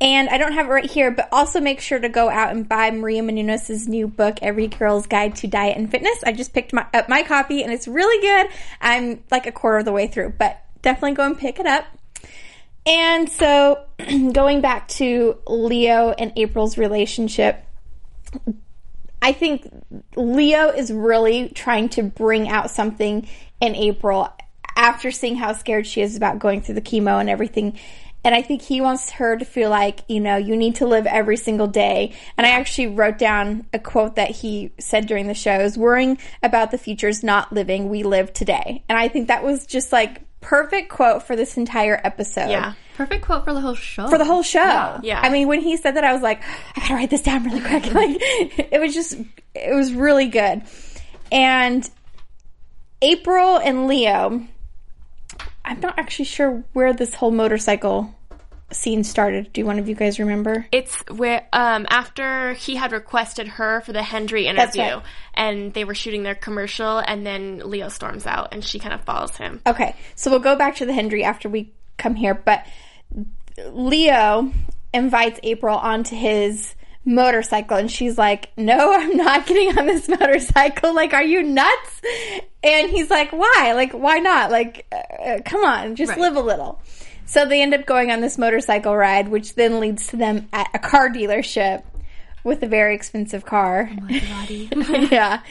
And 0.01 0.29
I 0.29 0.37
don't 0.37 0.53
have 0.53 0.67
it 0.67 0.69
right 0.69 0.89
here, 0.89 1.11
but 1.11 1.27
also 1.31 1.59
make 1.59 1.81
sure 1.81 1.99
to 1.99 2.07
go 2.07 2.29
out 2.29 2.51
and 2.51 2.67
buy 2.67 2.89
Maria 2.91 3.21
Menounos' 3.21 3.87
new 3.87 4.07
book, 4.07 4.39
Every 4.41 4.67
Girl's 4.67 5.07
Guide 5.07 5.35
to 5.37 5.47
Diet 5.47 5.77
and 5.77 5.91
Fitness. 5.91 6.23
I 6.23 6.31
just 6.31 6.53
picked 6.53 6.71
my, 6.71 6.85
up 6.93 7.09
my 7.09 7.23
copy 7.23 7.63
and 7.63 7.73
it's 7.73 7.85
really 7.87 8.21
good. 8.21 8.47
I'm 8.79 9.21
like 9.29 9.45
a 9.45 9.51
quarter 9.51 9.79
of 9.79 9.85
the 9.85 9.91
way 9.91 10.07
through, 10.07 10.35
but 10.37 10.63
definitely 10.81 11.15
go 11.15 11.25
and 11.25 11.37
pick 11.37 11.59
it 11.59 11.65
up. 11.65 11.85
And 12.85 13.29
so 13.29 13.85
going 14.31 14.61
back 14.61 14.87
to 14.89 15.37
Leo 15.47 16.11
and 16.11 16.33
April's 16.35 16.77
relationship, 16.77 17.63
I 19.21 19.33
think 19.33 19.67
Leo 20.15 20.69
is 20.69 20.91
really 20.91 21.49
trying 21.49 21.89
to 21.89 22.03
bring 22.03 22.49
out 22.49 22.71
something 22.71 23.27
in 23.59 23.75
April 23.75 24.29
after 24.75 25.11
seeing 25.11 25.35
how 25.35 25.53
scared 25.53 25.85
she 25.85 26.01
is 26.01 26.15
about 26.15 26.39
going 26.39 26.61
through 26.61 26.75
the 26.75 26.81
chemo 26.81 27.19
and 27.19 27.29
everything. 27.29 27.77
And 28.23 28.35
I 28.35 28.41
think 28.41 28.61
he 28.61 28.81
wants 28.81 29.11
her 29.11 29.37
to 29.37 29.45
feel 29.45 29.69
like, 29.69 30.01
you 30.07 30.19
know, 30.19 30.35
you 30.35 30.55
need 30.55 30.75
to 30.75 30.87
live 30.87 31.05
every 31.05 31.37
single 31.37 31.67
day. 31.67 32.13
And 32.37 32.45
I 32.45 32.51
actually 32.51 32.87
wrote 32.87 33.17
down 33.17 33.65
a 33.73 33.79
quote 33.79 34.15
that 34.15 34.31
he 34.31 34.71
said 34.77 35.07
during 35.07 35.27
the 35.27 35.33
show 35.33 35.59
is 35.59 35.77
worrying 35.77 36.17
about 36.43 36.71
the 36.71 36.77
future 36.77 37.07
is 37.07 37.23
not 37.23 37.53
living, 37.53 37.89
we 37.89 38.03
live 38.03 38.33
today. 38.33 38.83
And 38.89 38.97
I 38.97 39.07
think 39.07 39.27
that 39.27 39.43
was 39.43 39.65
just 39.65 39.91
like 39.91 40.21
perfect 40.41 40.89
quote 40.89 41.23
for 41.23 41.35
this 41.35 41.57
entire 41.57 41.99
episode 42.03 42.49
Yeah. 42.49 42.73
Perfect 42.95 43.23
quote 43.25 43.45
for 43.45 43.53
the 43.53 43.61
whole 43.61 43.75
show. 43.75 44.07
for 44.09 44.17
the 44.17 44.25
whole 44.25 44.43
show. 44.43 44.99
Yeah. 45.03 45.21
I 45.21 45.29
mean, 45.29 45.47
when 45.47 45.61
he 45.61 45.77
said 45.77 45.95
that, 45.95 46.03
I 46.03 46.11
was 46.11 46.21
like, 46.21 46.41
I 46.75 46.81
gotta 46.81 46.95
write 46.95 47.09
this 47.09 47.21
down 47.21 47.43
really 47.45 47.61
quick. 47.61 47.85
Like, 47.93 48.17
it 48.71 48.79
was 48.81 48.93
just, 48.93 49.15
it 49.55 49.73
was 49.73 49.93
really 49.93 50.27
good. 50.27 50.61
And 51.31 51.89
April 53.01 53.57
and 53.57 53.87
Leo, 53.87 54.45
I'm 55.63 55.79
not 55.79 55.97
actually 55.97 56.25
sure 56.25 56.63
where 56.73 56.91
this 56.93 57.13
whole 57.13 57.31
motorcycle 57.31 58.13
scene 58.71 59.03
started? 59.03 59.51
Do 59.53 59.65
one 59.65 59.79
of 59.79 59.89
you 59.89 59.95
guys 59.95 60.19
remember? 60.19 60.65
It's 60.71 60.95
where 61.09 61.47
um, 61.53 61.85
after 61.89 62.53
he 62.53 62.75
had 62.75 62.91
requested 62.91 63.47
her 63.47 63.81
for 63.81 63.93
the 63.93 63.99
Hendrie 64.01 64.45
interview, 64.45 64.81
right. 64.81 65.03
and 65.33 65.73
they 65.73 65.83
were 65.85 65.95
shooting 65.95 66.23
their 66.23 66.35
commercial, 66.35 66.99
and 66.99 67.25
then 67.25 67.61
Leo 67.69 67.89
storms 67.89 68.25
out, 68.25 68.49
and 68.53 68.63
she 68.63 68.79
kind 68.79 68.93
of 68.93 69.01
follows 69.03 69.35
him. 69.35 69.61
Okay, 69.65 69.95
so 70.15 70.29
we'll 70.31 70.39
go 70.39 70.55
back 70.55 70.75
to 70.77 70.85
the 70.85 70.93
Hendrie 70.93 71.23
after 71.23 71.49
we 71.49 71.73
come 71.97 72.15
here, 72.15 72.33
but 72.33 72.65
Leo 73.71 74.51
invites 74.93 75.39
April 75.43 75.77
onto 75.77 76.15
his 76.15 76.75
motorcycle 77.05 77.77
and 77.77 77.89
she's 77.91 78.17
like, 78.17 78.51
"No, 78.57 78.93
I'm 78.93 79.15
not 79.17 79.45
getting 79.45 79.77
on 79.77 79.85
this 79.85 80.07
motorcycle. 80.19 80.93
Like, 80.93 81.13
are 81.13 81.23
you 81.23 81.43
nuts?" 81.43 82.01
And 82.63 82.89
he's 82.89 83.09
like, 83.09 83.31
"Why? 83.31 83.73
Like, 83.75 83.93
why 83.93 84.19
not? 84.19 84.51
Like, 84.51 84.85
uh, 84.91 85.39
come 85.45 85.63
on, 85.63 85.95
just 85.95 86.11
Right. 86.11 86.19
live 86.19 86.35
a 86.35 86.41
little." 86.41 86.81
So 87.29 87.45
they 87.45 87.61
end 87.61 87.75
up 87.75 87.85
going 87.85 88.09
on 88.09 88.21
this 88.21 88.39
motorcycle 88.39 88.97
ride, 88.97 89.27
which 89.27 89.53
then 89.53 89.79
leads 89.79 90.07
to 90.07 90.17
them 90.17 90.49
at 90.51 90.67
a 90.73 90.79
car 90.79 91.09
dealership 91.09 91.83
with 92.43 92.63
a 92.63 92.67
very 92.67 92.95
expensive 92.95 93.45
car. 93.45 93.87
yeah. 94.09 95.43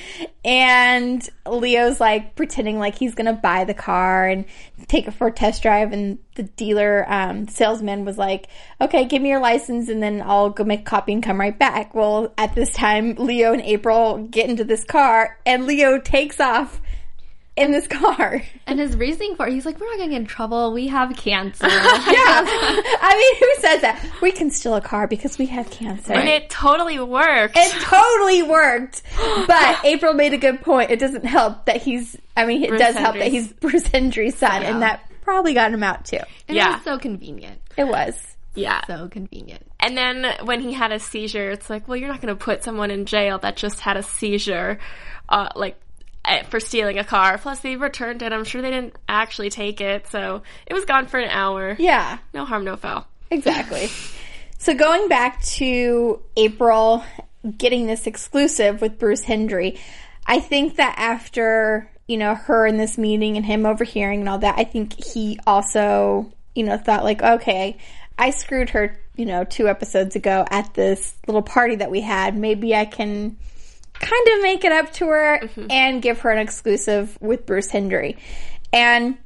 And 0.44 1.28
Leo's 1.46 2.00
like 2.00 2.34
pretending 2.34 2.80
like 2.80 2.98
he's 2.98 3.14
going 3.14 3.32
to 3.32 3.40
buy 3.40 3.62
the 3.62 3.74
car 3.74 4.26
and 4.26 4.44
take 4.88 5.06
it 5.06 5.12
for 5.12 5.28
a 5.28 5.32
test 5.32 5.62
drive. 5.62 5.92
And 5.92 6.18
the 6.34 6.42
dealer, 6.42 7.06
um, 7.08 7.46
salesman 7.46 8.04
was 8.04 8.18
like, 8.18 8.48
okay, 8.80 9.04
give 9.04 9.22
me 9.22 9.28
your 9.28 9.40
license 9.40 9.88
and 9.88 10.02
then 10.02 10.20
I'll 10.20 10.50
go 10.50 10.64
make 10.64 10.80
a 10.80 10.82
copy 10.82 11.12
and 11.12 11.22
come 11.22 11.38
right 11.38 11.56
back. 11.56 11.94
Well, 11.94 12.34
at 12.36 12.56
this 12.56 12.72
time, 12.72 13.14
Leo 13.14 13.52
and 13.52 13.62
April 13.62 14.26
get 14.26 14.50
into 14.50 14.64
this 14.64 14.82
car 14.82 15.38
and 15.46 15.64
Leo 15.64 16.00
takes 16.00 16.40
off 16.40 16.80
in 17.58 17.72
this 17.72 17.86
car. 17.86 18.42
And 18.66 18.78
his 18.78 18.96
reasoning 18.96 19.34
for 19.36 19.46
it, 19.48 19.52
he's 19.52 19.66
like, 19.66 19.78
we're 19.80 19.86
not 19.86 19.96
going 19.98 20.10
to 20.10 20.14
get 20.14 20.20
in 20.22 20.26
trouble. 20.26 20.72
We 20.72 20.86
have 20.88 21.14
cancer. 21.16 21.66
Yeah. 21.68 22.44
I 23.00 23.14
mean, 23.16 23.36
who 23.40 23.62
says 23.62 23.80
that? 23.82 24.04
We 24.22 24.32
can 24.32 24.50
steal 24.50 24.74
a 24.74 24.80
car 24.80 25.06
because 25.06 25.38
we 25.38 25.46
have 25.46 25.70
cancer. 25.70 26.12
And 26.12 26.28
it 26.28 26.48
totally 26.50 26.98
worked. 27.00 27.56
It 27.56 27.72
totally 27.82 28.42
worked. 28.42 29.02
But 29.46 29.84
April 29.84 30.14
made 30.14 30.32
a 30.32 30.38
good 30.38 30.60
point. 30.62 30.90
It 30.90 30.98
doesn't 30.98 31.24
help 31.24 31.66
that 31.66 31.78
he's, 31.82 32.16
I 32.36 32.46
mean, 32.46 32.62
it 32.64 32.68
Bruce 32.68 32.80
does 32.80 32.94
help 32.96 33.16
that 33.16 33.28
he's 33.28 33.52
Bruce 33.52 33.86
Hendrie's 33.86 34.36
son, 34.38 34.62
and 34.62 34.82
that 34.82 35.02
probably 35.22 35.54
got 35.54 35.72
him 35.72 35.82
out 35.82 36.04
too. 36.06 36.18
And 36.46 36.56
Yeah. 36.56 36.70
it 36.70 36.72
was 36.74 36.82
so 36.84 36.98
convenient. 36.98 37.60
It 37.76 37.84
was. 37.88 38.14
yeah. 38.54 38.80
So 38.86 39.08
convenient. 39.08 39.62
And 39.80 39.96
then 39.96 40.26
when 40.44 40.60
he 40.60 40.72
had 40.72 40.92
a 40.92 40.98
seizure, 40.98 41.50
it's 41.50 41.68
like, 41.70 41.86
well, 41.88 41.96
you're 41.96 42.08
not 42.08 42.20
going 42.20 42.34
to 42.36 42.42
put 42.44 42.64
someone 42.64 42.90
in 42.90 43.04
jail 43.06 43.38
that 43.40 43.56
just 43.56 43.80
had 43.80 43.96
a 43.96 44.02
seizure, 44.02 44.78
uh, 45.28 45.48
like 45.54 45.78
Eh, 46.28 46.42
for 46.44 46.60
stealing 46.60 46.98
a 46.98 47.04
car. 47.04 47.38
Plus, 47.38 47.60
they 47.60 47.76
returned 47.76 48.22
it. 48.22 48.32
I'm 48.32 48.44
sure 48.44 48.60
they 48.60 48.70
didn't 48.70 48.94
actually 49.08 49.48
take 49.50 49.80
it, 49.80 50.06
so 50.08 50.42
it 50.66 50.74
was 50.74 50.84
gone 50.84 51.06
for 51.06 51.18
an 51.18 51.30
hour. 51.30 51.74
Yeah, 51.78 52.18
No 52.34 52.44
harm, 52.44 52.64
no 52.64 52.76
foul. 52.76 53.06
exactly. 53.30 53.88
so 54.58 54.74
going 54.74 55.08
back 55.08 55.42
to 55.42 56.20
April 56.36 57.02
getting 57.56 57.86
this 57.86 58.06
exclusive 58.06 58.80
with 58.82 58.98
Bruce 58.98 59.24
Hendrie, 59.24 59.78
I 60.26 60.40
think 60.40 60.76
that 60.76 60.94
after, 60.98 61.90
you 62.06 62.18
know, 62.18 62.34
her 62.34 62.66
in 62.66 62.76
this 62.76 62.98
meeting 62.98 63.36
and 63.38 63.46
him 63.46 63.64
overhearing 63.64 64.20
and 64.20 64.28
all 64.28 64.38
that, 64.40 64.58
I 64.58 64.64
think 64.64 65.02
he 65.02 65.38
also, 65.46 66.30
you 66.54 66.64
know, 66.64 66.76
thought 66.76 67.04
like, 67.04 67.22
okay, 67.22 67.78
I 68.18 68.30
screwed 68.30 68.70
her, 68.70 68.98
you 69.16 69.24
know, 69.24 69.44
two 69.44 69.68
episodes 69.68 70.14
ago 70.16 70.44
at 70.50 70.74
this 70.74 71.14
little 71.26 71.40
party 71.42 71.76
that 71.76 71.90
we 71.90 72.02
had. 72.02 72.36
Maybe 72.36 72.74
I 72.74 72.84
can 72.84 73.38
kind 73.98 74.28
of 74.34 74.42
make 74.42 74.64
it 74.64 74.72
up 74.72 74.92
to 74.94 75.06
her 75.08 75.40
mm-hmm. 75.42 75.66
and 75.70 76.02
give 76.02 76.20
her 76.20 76.30
an 76.30 76.38
exclusive 76.38 77.16
with 77.20 77.46
Bruce 77.46 77.70
Hendrie. 77.70 78.16
And 78.72 79.18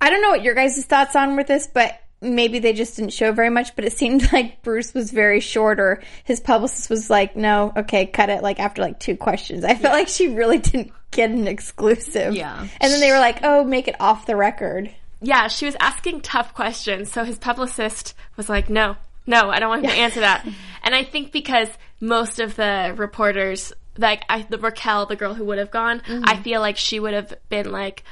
I 0.00 0.10
don't 0.10 0.22
know 0.22 0.30
what 0.30 0.42
your 0.42 0.54
guys' 0.54 0.84
thoughts 0.84 1.16
on 1.16 1.36
with 1.36 1.46
this, 1.46 1.66
but 1.66 2.00
maybe 2.20 2.58
they 2.58 2.72
just 2.72 2.96
didn't 2.96 3.12
show 3.12 3.32
very 3.32 3.50
much. 3.50 3.74
But 3.76 3.84
it 3.84 3.92
seemed 3.92 4.32
like 4.32 4.62
Bruce 4.62 4.94
was 4.94 5.10
very 5.10 5.40
short, 5.40 5.80
or 5.80 6.02
his 6.24 6.40
publicist 6.40 6.90
was 6.90 7.08
like, 7.10 7.36
"No, 7.36 7.72
okay, 7.76 8.06
cut 8.06 8.30
it." 8.30 8.42
Like 8.42 8.60
after 8.60 8.82
like 8.82 9.00
two 9.00 9.16
questions, 9.16 9.64
I 9.64 9.74
felt 9.74 9.94
like 9.94 10.08
she 10.08 10.34
really 10.34 10.58
didn't 10.58 10.92
get 11.10 11.30
an 11.30 11.46
exclusive. 11.46 12.34
Yeah. 12.34 12.60
and 12.80 12.92
then 12.92 13.00
they 13.00 13.12
were 13.12 13.18
like, 13.18 13.40
"Oh, 13.42 13.64
make 13.64 13.88
it 13.88 13.96
off 14.00 14.26
the 14.26 14.36
record." 14.36 14.90
Yeah, 15.24 15.48
she 15.48 15.64
was 15.64 15.76
asking 15.80 16.20
tough 16.20 16.52
questions, 16.52 17.10
so 17.10 17.24
his 17.24 17.38
publicist 17.38 18.14
was 18.36 18.50
like, 18.50 18.68
no, 18.68 18.96
no, 19.26 19.50
I 19.50 19.58
don't 19.58 19.68
want 19.68 19.84
him 19.84 19.90
to 19.90 19.96
answer 19.96 20.20
that. 20.20 20.46
And 20.86 20.94
I 20.94 21.02
think 21.02 21.32
because 21.32 21.70
most 21.98 22.40
of 22.40 22.56
the 22.56 22.92
reporters, 22.94 23.72
like 23.96 24.22
I, 24.28 24.42
the 24.42 24.58
Raquel, 24.58 25.06
the 25.06 25.16
girl 25.16 25.32
who 25.32 25.46
would 25.46 25.56
have 25.56 25.70
gone, 25.70 26.02
I 26.06 26.10
mm-hmm. 26.10 26.42
feel 26.42 26.60
like 26.60 26.76
she 26.76 27.00
would 27.00 27.14
have 27.14 27.32
been 27.48 27.72
like, 27.72 28.04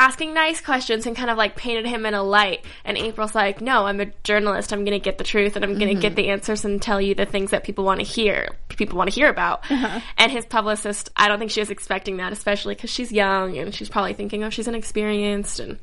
asking 0.00 0.32
nice 0.32 0.62
questions 0.62 1.06
and 1.06 1.14
kind 1.14 1.28
of 1.28 1.36
like 1.36 1.56
painted 1.56 1.84
him 1.86 2.06
in 2.06 2.14
a 2.14 2.22
light. 2.22 2.64
And 2.86 2.96
April's 2.96 3.34
like, 3.34 3.60
no, 3.60 3.84
I'm 3.84 4.00
a 4.00 4.06
journalist. 4.24 4.72
I'm 4.72 4.84
going 4.86 4.98
to 4.98 5.04
get 5.04 5.18
the 5.18 5.24
truth 5.24 5.56
and 5.56 5.64
I'm 5.64 5.78
going 5.78 5.94
to 5.94 6.00
get 6.00 6.12
mm-hmm. 6.12 6.16
the 6.16 6.28
answers 6.30 6.64
and 6.64 6.80
tell 6.80 7.02
you 7.02 7.14
the 7.14 7.26
things 7.26 7.50
that 7.50 7.64
people 7.64 7.84
want 7.84 8.00
to 8.00 8.06
hear, 8.06 8.56
people 8.68 8.96
want 8.96 9.10
to 9.10 9.14
hear 9.14 9.28
about. 9.28 9.70
Uh-huh. 9.70 10.00
And 10.16 10.32
his 10.32 10.46
publicist, 10.46 11.10
I 11.16 11.28
don't 11.28 11.38
think 11.38 11.50
she 11.50 11.60
was 11.60 11.68
expecting 11.68 12.16
that, 12.16 12.32
especially 12.32 12.74
because 12.74 12.88
she's 12.88 13.12
young 13.12 13.58
and 13.58 13.74
she's 13.74 13.90
probably 13.90 14.14
thinking, 14.14 14.42
oh, 14.42 14.48
she's 14.48 14.66
inexperienced. 14.66 15.60
And 15.60 15.78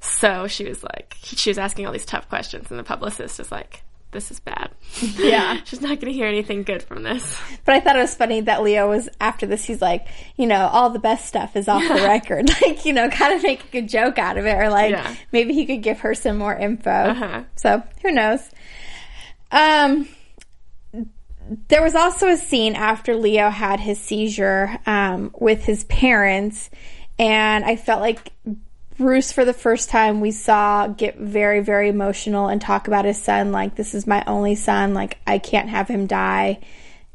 so 0.00 0.46
she 0.46 0.68
was 0.68 0.84
like, 0.84 1.16
she 1.22 1.48
was 1.48 1.56
asking 1.56 1.86
all 1.86 1.92
these 1.92 2.04
tough 2.04 2.28
questions. 2.28 2.70
And 2.70 2.78
the 2.78 2.84
publicist 2.84 3.40
is 3.40 3.50
like, 3.50 3.82
this 4.12 4.30
is 4.30 4.40
bad. 4.40 4.70
Yeah. 5.18 5.58
she's 5.64 5.80
not 5.80 5.88
going 6.00 6.06
to 6.06 6.12
hear 6.12 6.26
anything 6.26 6.62
good 6.64 6.82
from 6.82 7.02
this. 7.02 7.36
But 7.64 7.74
I 7.76 7.80
thought 7.80 7.96
it 7.96 8.00
was 8.00 8.14
funny 8.14 8.40
that 8.42 8.62
Leo 8.62 8.88
was 8.88 9.08
after 9.20 9.46
this. 9.46 9.64
He's 9.64 9.80
like, 9.80 10.06
you 10.36 10.46
know, 10.46 10.66
all 10.72 10.90
the 10.90 10.98
best 10.98 11.26
stuff 11.26 11.54
is 11.56 11.68
off 11.68 11.82
the 11.86 11.94
record. 11.94 12.50
Like, 12.62 12.84
you 12.84 12.92
know, 12.92 13.08
kind 13.08 13.34
of 13.34 13.42
make 13.42 13.74
a 13.74 13.82
joke 13.82 14.18
out 14.18 14.36
of 14.38 14.46
it, 14.46 14.54
or 14.54 14.68
like 14.70 14.90
Yeah. 14.92 15.14
maybe 15.32 15.54
he 15.54 15.66
could 15.66 15.82
give 15.82 16.00
her 16.00 16.14
some 16.14 16.36
more 16.38 16.54
info. 16.56 16.90
Uh-huh. 16.90 17.42
So 17.56 17.82
who 18.02 18.10
knows? 18.12 18.50
Um, 19.52 20.08
there 21.68 21.82
was 21.82 21.94
also 21.94 22.28
a 22.28 22.36
scene 22.36 22.74
after 22.74 23.16
Leo 23.16 23.50
had 23.50 23.80
his 23.80 23.98
seizure 24.00 24.78
um, 24.86 25.30
with 25.38 25.64
his 25.64 25.84
parents, 25.84 26.70
and 27.18 27.64
I 27.64 27.76
felt 27.76 28.00
like 28.00 28.32
Bruce, 29.00 29.32
for 29.32 29.46
the 29.46 29.54
first 29.54 29.88
time, 29.88 30.20
we 30.20 30.30
saw 30.30 30.86
get 30.86 31.16
very, 31.16 31.60
very 31.60 31.88
emotional 31.88 32.48
and 32.48 32.60
talk 32.60 32.86
about 32.86 33.06
his 33.06 33.20
son. 33.20 33.50
Like, 33.50 33.74
this 33.74 33.94
is 33.94 34.06
my 34.06 34.22
only 34.26 34.54
son. 34.54 34.92
Like, 34.92 35.16
I 35.26 35.38
can't 35.38 35.70
have 35.70 35.88
him 35.88 36.06
die, 36.06 36.60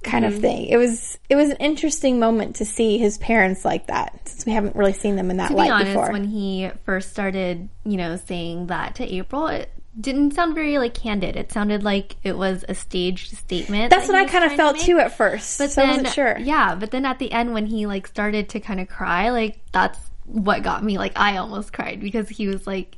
kind 0.01 0.25
of 0.25 0.33
mm-hmm. 0.33 0.41
thing. 0.41 0.65
It 0.65 0.77
was 0.77 1.19
it 1.29 1.35
was 1.35 1.51
an 1.51 1.57
interesting 1.57 2.17
moment 2.19 2.55
to 2.55 2.65
see 2.65 2.97
his 2.97 3.19
parents 3.19 3.63
like 3.63 3.85
that, 3.85 4.19
since 4.27 4.47
we 4.47 4.51
haven't 4.51 4.75
really 4.75 4.93
seen 4.93 5.15
them 5.15 5.29
in 5.29 5.37
that 5.37 5.49
To 5.49 5.55
light 5.55 5.67
be 5.67 5.71
honest, 5.71 5.91
before. 5.91 6.11
when 6.11 6.23
he 6.23 6.71
first 6.85 7.11
started, 7.11 7.69
you 7.83 7.97
know, 7.97 8.15
saying 8.15 8.65
that 8.67 8.95
to 8.95 9.03
April, 9.03 9.45
it 9.45 9.71
didn't 10.01 10.31
sound 10.31 10.55
very 10.55 10.79
like 10.79 10.95
candid. 10.95 11.35
It 11.35 11.51
sounded 11.51 11.83
like 11.83 12.15
it 12.23 12.35
was 12.35 12.65
a 12.67 12.73
staged 12.73 13.37
statement. 13.37 13.91
That's 13.91 14.07
that 14.07 14.13
what 14.13 14.21
I 14.23 14.25
kind 14.27 14.43
of 14.43 14.55
trying 14.55 14.73
to 14.73 14.79
felt 14.79 14.79
too 14.79 14.97
at 14.97 15.15
first. 15.15 15.59
But 15.59 15.69
so 15.69 15.81
then, 15.81 15.89
I 15.89 15.93
wasn't 15.97 16.13
sure. 16.15 16.39
Yeah, 16.39 16.73
but 16.73 16.89
then 16.89 17.05
at 17.05 17.19
the 17.19 17.31
end 17.31 17.53
when 17.53 17.67
he 17.67 17.85
like 17.85 18.07
started 18.07 18.49
to 18.49 18.59
kind 18.59 18.79
of 18.79 18.89
cry, 18.89 19.29
like 19.29 19.59
that's 19.71 19.99
what 20.25 20.63
got 20.63 20.83
me. 20.83 20.97
Like 20.97 21.17
I 21.17 21.37
almost 21.37 21.73
cried 21.73 21.99
because 21.99 22.29
he 22.29 22.47
was 22.47 22.65
like, 22.67 22.97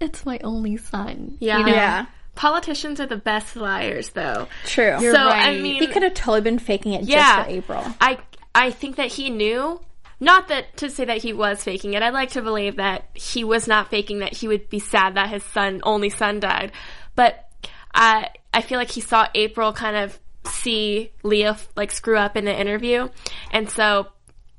"It's 0.00 0.24
my 0.26 0.38
only 0.42 0.76
son." 0.76 1.36
Yeah. 1.40 1.58
you 1.58 1.66
know? 1.66 1.72
Yeah, 1.72 2.06
Politicians 2.34 3.00
are 3.00 3.06
the 3.06 3.16
best 3.16 3.56
liars, 3.56 4.10
though. 4.10 4.48
true. 4.64 4.98
You're 5.00 5.12
so 5.12 5.20
I 5.20 5.58
mean, 5.58 5.80
he 5.80 5.86
could 5.86 6.02
have 6.02 6.14
totally 6.14 6.40
been 6.40 6.58
faking 6.58 6.94
it 6.94 7.02
yeah, 7.02 7.36
just 7.36 7.48
for 7.48 7.54
April. 7.54 7.94
I 8.00 8.18
I 8.54 8.70
think 8.70 8.96
that 8.96 9.08
he 9.08 9.30
knew. 9.30 9.80
Not 10.22 10.48
that 10.48 10.76
to 10.78 10.90
say 10.90 11.06
that 11.06 11.18
he 11.18 11.32
was 11.32 11.64
faking 11.64 11.94
it. 11.94 12.02
I'd 12.02 12.12
like 12.12 12.30
to 12.32 12.42
believe 12.42 12.76
that 12.76 13.08
he 13.14 13.42
was 13.42 13.66
not 13.66 13.88
faking 13.88 14.18
that 14.18 14.34
he 14.34 14.48
would 14.48 14.68
be 14.68 14.78
sad 14.78 15.14
that 15.14 15.30
his 15.30 15.42
son, 15.42 15.80
only 15.82 16.10
son, 16.10 16.40
died. 16.40 16.72
But 17.14 17.48
I 17.94 18.28
I 18.52 18.62
feel 18.62 18.78
like 18.78 18.90
he 18.90 19.00
saw 19.00 19.26
April 19.34 19.72
kind 19.72 19.96
of 19.96 20.18
see 20.46 21.12
Leo 21.22 21.56
like 21.76 21.90
screw 21.90 22.16
up 22.16 22.36
in 22.36 22.44
the 22.44 22.58
interview, 22.58 23.08
and 23.50 23.68
so 23.70 24.08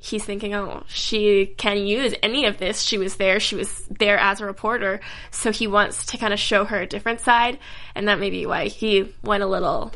he's 0.02 0.26
thinking, 0.26 0.54
oh, 0.54 0.84
she 0.88 1.46
can 1.58 1.78
use 1.78 2.14
any 2.22 2.46
of 2.46 2.58
this. 2.58 2.82
She 2.82 2.98
was 2.98 3.16
there. 3.16 3.40
She 3.40 3.56
was 3.56 3.86
there 3.88 4.18
as 4.18 4.42
a 4.42 4.46
reporter. 4.46 5.00
So 5.30 5.52
he 5.52 5.68
wants 5.68 6.08
to 6.08 6.18
kind 6.18 6.34
of 6.34 6.40
show 6.40 6.66
her 6.66 6.82
a 6.82 6.88
different 6.88 7.22
side, 7.22 7.60
and 7.96 8.08
that 8.10 8.20
may 8.20 8.30
be 8.32 8.46
why 8.46 8.66
he 8.68 9.14
went 9.24 9.44
a 9.44 9.48
little 9.48 9.94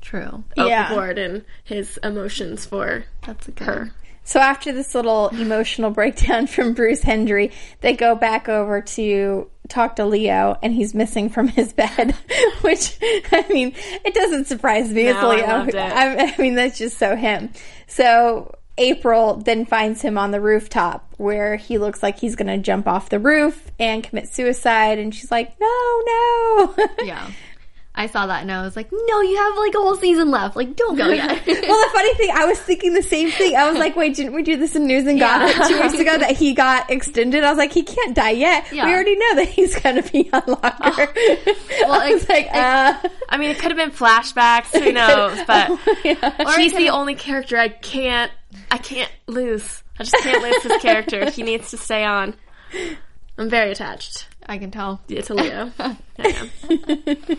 True. 0.00 0.44
Yeah. 0.56 0.86
overboard 0.86 1.18
in 1.18 1.44
his 1.64 1.96
emotions 1.98 2.64
for 2.64 3.04
That's 3.26 3.48
a 3.48 3.50
good. 3.52 3.66
her. 3.66 3.90
So 4.24 4.40
after 4.40 4.72
this 4.72 4.94
little 4.94 5.28
emotional 5.28 5.90
breakdown 5.90 6.46
from 6.48 6.72
Bruce 6.74 7.02
Hendrie, 7.02 7.52
they 7.80 7.92
go 7.94 8.14
back 8.16 8.48
over 8.48 8.80
to 8.80 9.48
talk 9.68 9.96
to 9.96 10.04
Leo, 10.06 10.56
and 10.62 10.72
he's 10.72 10.94
missing 10.94 11.28
from 11.28 11.48
his 11.48 11.72
bed. 11.72 12.12
Which 12.62 12.96
I 13.02 13.44
mean, 13.50 13.74
it 14.04 14.14
doesn't 14.14 14.46
surprise 14.46 14.90
me. 14.92 15.08
it's 15.08 15.20
No, 15.20 15.30
I 15.30 15.36
Leo. 15.36 15.46
loved 15.46 15.68
it. 15.70 15.76
I, 15.76 16.32
I 16.32 16.34
mean, 16.38 16.54
that's 16.54 16.78
just 16.78 16.98
so 16.98 17.14
him. 17.16 17.50
So 17.88 18.54
April 18.78 19.36
then 19.36 19.64
finds 19.64 20.02
him 20.02 20.18
on 20.18 20.30
the 20.30 20.40
rooftop 20.40 21.14
where 21.16 21.56
he 21.56 21.78
looks 21.78 22.02
like 22.02 22.18
he's 22.18 22.36
going 22.36 22.48
to 22.48 22.58
jump 22.58 22.86
off 22.86 23.08
the 23.08 23.18
roof 23.18 23.70
and 23.78 24.02
commit 24.02 24.28
suicide, 24.28 24.98
and 24.98 25.14
she's 25.14 25.30
like, 25.30 25.58
"No, 25.60 26.02
no." 26.06 26.76
Yeah. 27.04 27.30
I 27.98 28.08
saw 28.08 28.26
that 28.26 28.42
and 28.42 28.52
I 28.52 28.60
was 28.60 28.76
like, 28.76 28.92
no, 28.92 29.20
you 29.22 29.36
have 29.38 29.56
like 29.56 29.74
a 29.74 29.78
whole 29.78 29.96
season 29.96 30.30
left. 30.30 30.54
Like, 30.54 30.76
don't 30.76 30.96
go 30.96 31.08
yet. 31.08 31.46
Well, 31.46 31.80
the 31.80 31.90
funny 31.94 32.14
thing, 32.14 32.30
I 32.32 32.44
was 32.44 32.58
thinking 32.60 32.92
the 32.92 33.02
same 33.02 33.30
thing. 33.30 33.56
I 33.56 33.70
was 33.70 33.78
like, 33.78 33.96
wait, 33.96 34.14
didn't 34.14 34.34
we 34.34 34.42
do 34.42 34.56
this 34.56 34.76
in 34.76 34.86
News 34.86 35.06
and 35.06 35.18
Yeah. 35.18 35.50
Gossip 35.52 35.68
two 35.68 35.82
weeks 35.82 35.94
ago 35.98 36.18
that 36.18 36.36
he 36.36 36.52
got 36.52 36.90
extended? 36.90 37.42
I 37.42 37.48
was 37.48 37.56
like, 37.56 37.72
he 37.72 37.82
can't 37.82 38.14
die 38.14 38.32
yet. 38.32 38.66
Yeah. 38.70 38.84
We 38.84 38.92
already 38.92 39.16
know 39.16 39.34
that 39.36 39.48
he's 39.48 39.78
going 39.80 40.00
to 40.02 40.12
be 40.12 40.28
on 40.32 40.42
longer. 40.46 40.62
I 41.88 42.10
was 42.12 42.28
like, 42.28 42.48
uh, 42.52 43.08
I 43.30 43.38
mean, 43.38 43.50
it 43.50 43.58
could 43.58 43.70
have 43.70 43.78
been 43.78 43.90
flashbacks. 43.90 44.78
Who 44.78 44.92
knows? 44.92 45.38
But 45.46 45.78
yeah. 46.04 46.56
he's 46.56 46.74
the 46.74 46.90
only 46.90 47.14
character 47.14 47.56
I 47.56 47.68
can't. 47.68 48.30
I 48.70 48.78
can't 48.78 49.10
lose. 49.26 49.82
I 49.98 50.04
just 50.04 50.22
can't 50.22 50.42
lose 50.42 50.62
his 50.62 50.82
character. 50.82 51.30
He 51.30 51.42
needs 51.42 51.70
to 51.70 51.76
stay 51.76 52.04
on. 52.04 52.34
I'm 53.38 53.50
very 53.50 53.72
attached 53.72 54.28
I 54.46 54.58
can 54.58 54.70
tell. 54.70 55.00
yeah, 55.08 55.22
to 55.22 55.34
Leo. 55.34 55.72
I 55.78 55.96
am. 56.18 57.38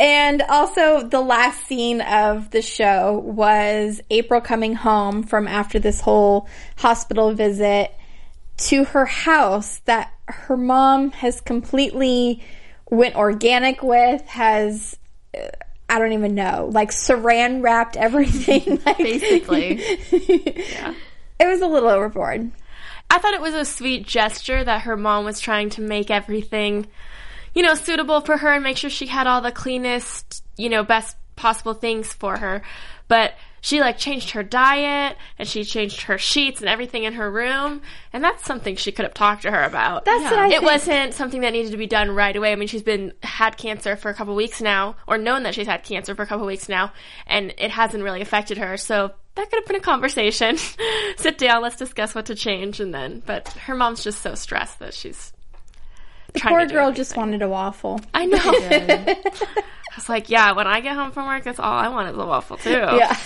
And 0.00 0.40
also, 0.40 1.06
the 1.06 1.20
last 1.20 1.66
scene 1.66 2.00
of 2.00 2.50
the 2.52 2.62
show 2.62 3.18
was 3.18 4.00
April 4.08 4.40
coming 4.40 4.74
home 4.74 5.22
from 5.24 5.46
after 5.46 5.78
this 5.78 6.00
whole 6.00 6.48
hospital 6.76 7.34
visit 7.34 7.92
to 8.56 8.84
her 8.84 9.04
house 9.04 9.80
that 9.80 10.10
her 10.26 10.56
mom 10.56 11.10
has 11.10 11.42
completely 11.42 12.42
went 12.90 13.14
organic 13.14 13.82
with, 13.82 14.22
has, 14.26 14.96
uh, 15.36 15.48
I 15.90 15.98
don't 15.98 16.12
even 16.12 16.36
know, 16.36 16.70
like 16.72 16.92
saran 16.92 17.62
wrapped 17.62 17.96
everything. 17.96 18.80
like, 18.86 18.98
Basically. 18.98 19.82
Yeah. 20.70 20.94
It 21.40 21.46
was 21.46 21.60
a 21.62 21.66
little 21.66 21.88
overboard. 21.88 22.52
I 23.10 23.18
thought 23.18 23.34
it 23.34 23.40
was 23.40 23.54
a 23.54 23.64
sweet 23.64 24.06
gesture 24.06 24.62
that 24.62 24.82
her 24.82 24.96
mom 24.96 25.24
was 25.24 25.40
trying 25.40 25.70
to 25.70 25.80
make 25.80 26.10
everything, 26.10 26.86
you 27.54 27.62
know, 27.62 27.74
suitable 27.74 28.20
for 28.20 28.36
her 28.36 28.52
and 28.52 28.62
make 28.62 28.76
sure 28.76 28.88
she 28.88 29.06
had 29.06 29.26
all 29.26 29.40
the 29.40 29.50
cleanest, 29.50 30.44
you 30.56 30.68
know, 30.68 30.84
best 30.84 31.16
possible 31.34 31.74
things 31.74 32.12
for 32.12 32.36
her. 32.36 32.62
But 33.08 33.34
she 33.60 33.80
like 33.80 33.98
changed 33.98 34.30
her 34.30 34.42
diet 34.42 35.16
and 35.38 35.46
she 35.46 35.64
changed 35.64 36.02
her 36.02 36.18
sheets 36.18 36.60
and 36.60 36.68
everything 36.68 37.04
in 37.04 37.14
her 37.14 37.30
room, 37.30 37.82
and 38.12 38.22
that's 38.24 38.44
something 38.44 38.76
she 38.76 38.92
could 38.92 39.04
have 39.04 39.14
talked 39.14 39.42
to 39.42 39.50
her 39.50 39.62
about. 39.62 40.04
That's 40.04 40.24
what 40.24 40.38
I 40.38 40.46
it 40.46 40.50
think. 40.50 40.62
wasn't 40.64 41.14
something 41.14 41.40
that 41.42 41.52
needed 41.52 41.72
to 41.72 41.78
be 41.78 41.86
done 41.86 42.10
right 42.10 42.34
away. 42.34 42.52
I 42.52 42.56
mean, 42.56 42.68
she's 42.68 42.82
been 42.82 43.12
had 43.22 43.56
cancer 43.56 43.96
for 43.96 44.10
a 44.10 44.14
couple 44.14 44.34
weeks 44.34 44.60
now, 44.60 44.96
or 45.06 45.18
known 45.18 45.42
that 45.44 45.54
she's 45.54 45.66
had 45.66 45.82
cancer 45.84 46.14
for 46.14 46.22
a 46.22 46.26
couple 46.26 46.46
weeks 46.46 46.68
now, 46.68 46.92
and 47.26 47.54
it 47.58 47.70
hasn't 47.70 48.02
really 48.02 48.20
affected 48.20 48.58
her. 48.58 48.76
So 48.76 49.12
that 49.34 49.50
could 49.50 49.58
have 49.60 49.66
been 49.66 49.76
a 49.76 49.80
conversation. 49.80 50.56
Sit 51.16 51.38
down, 51.38 51.62
let's 51.62 51.76
discuss 51.76 52.14
what 52.14 52.26
to 52.26 52.34
change, 52.34 52.80
and 52.80 52.92
then. 52.94 53.22
But 53.24 53.48
her 53.48 53.74
mom's 53.74 54.02
just 54.02 54.22
so 54.22 54.34
stressed 54.34 54.78
that 54.80 54.94
she's. 54.94 55.32
trying 56.36 56.54
Poor 56.54 56.66
girl 56.66 56.92
just 56.92 57.16
wanted 57.16 57.42
a 57.42 57.48
waffle. 57.48 58.00
I 58.14 58.26
know. 58.26 58.38
I 58.42 59.96
was 59.96 60.08
like, 60.08 60.30
yeah, 60.30 60.52
when 60.52 60.66
I 60.66 60.80
get 60.80 60.94
home 60.94 61.12
from 61.12 61.26
work, 61.26 61.44
that's 61.44 61.58
all 61.58 61.72
I 61.72 61.88
want 61.88 62.08
is 62.10 62.16
a 62.16 62.24
waffle 62.24 62.56
too. 62.56 62.70
Yeah. 62.70 63.16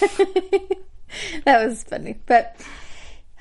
that 1.45 1.67
was 1.67 1.83
funny. 1.85 2.19
But 2.27 2.57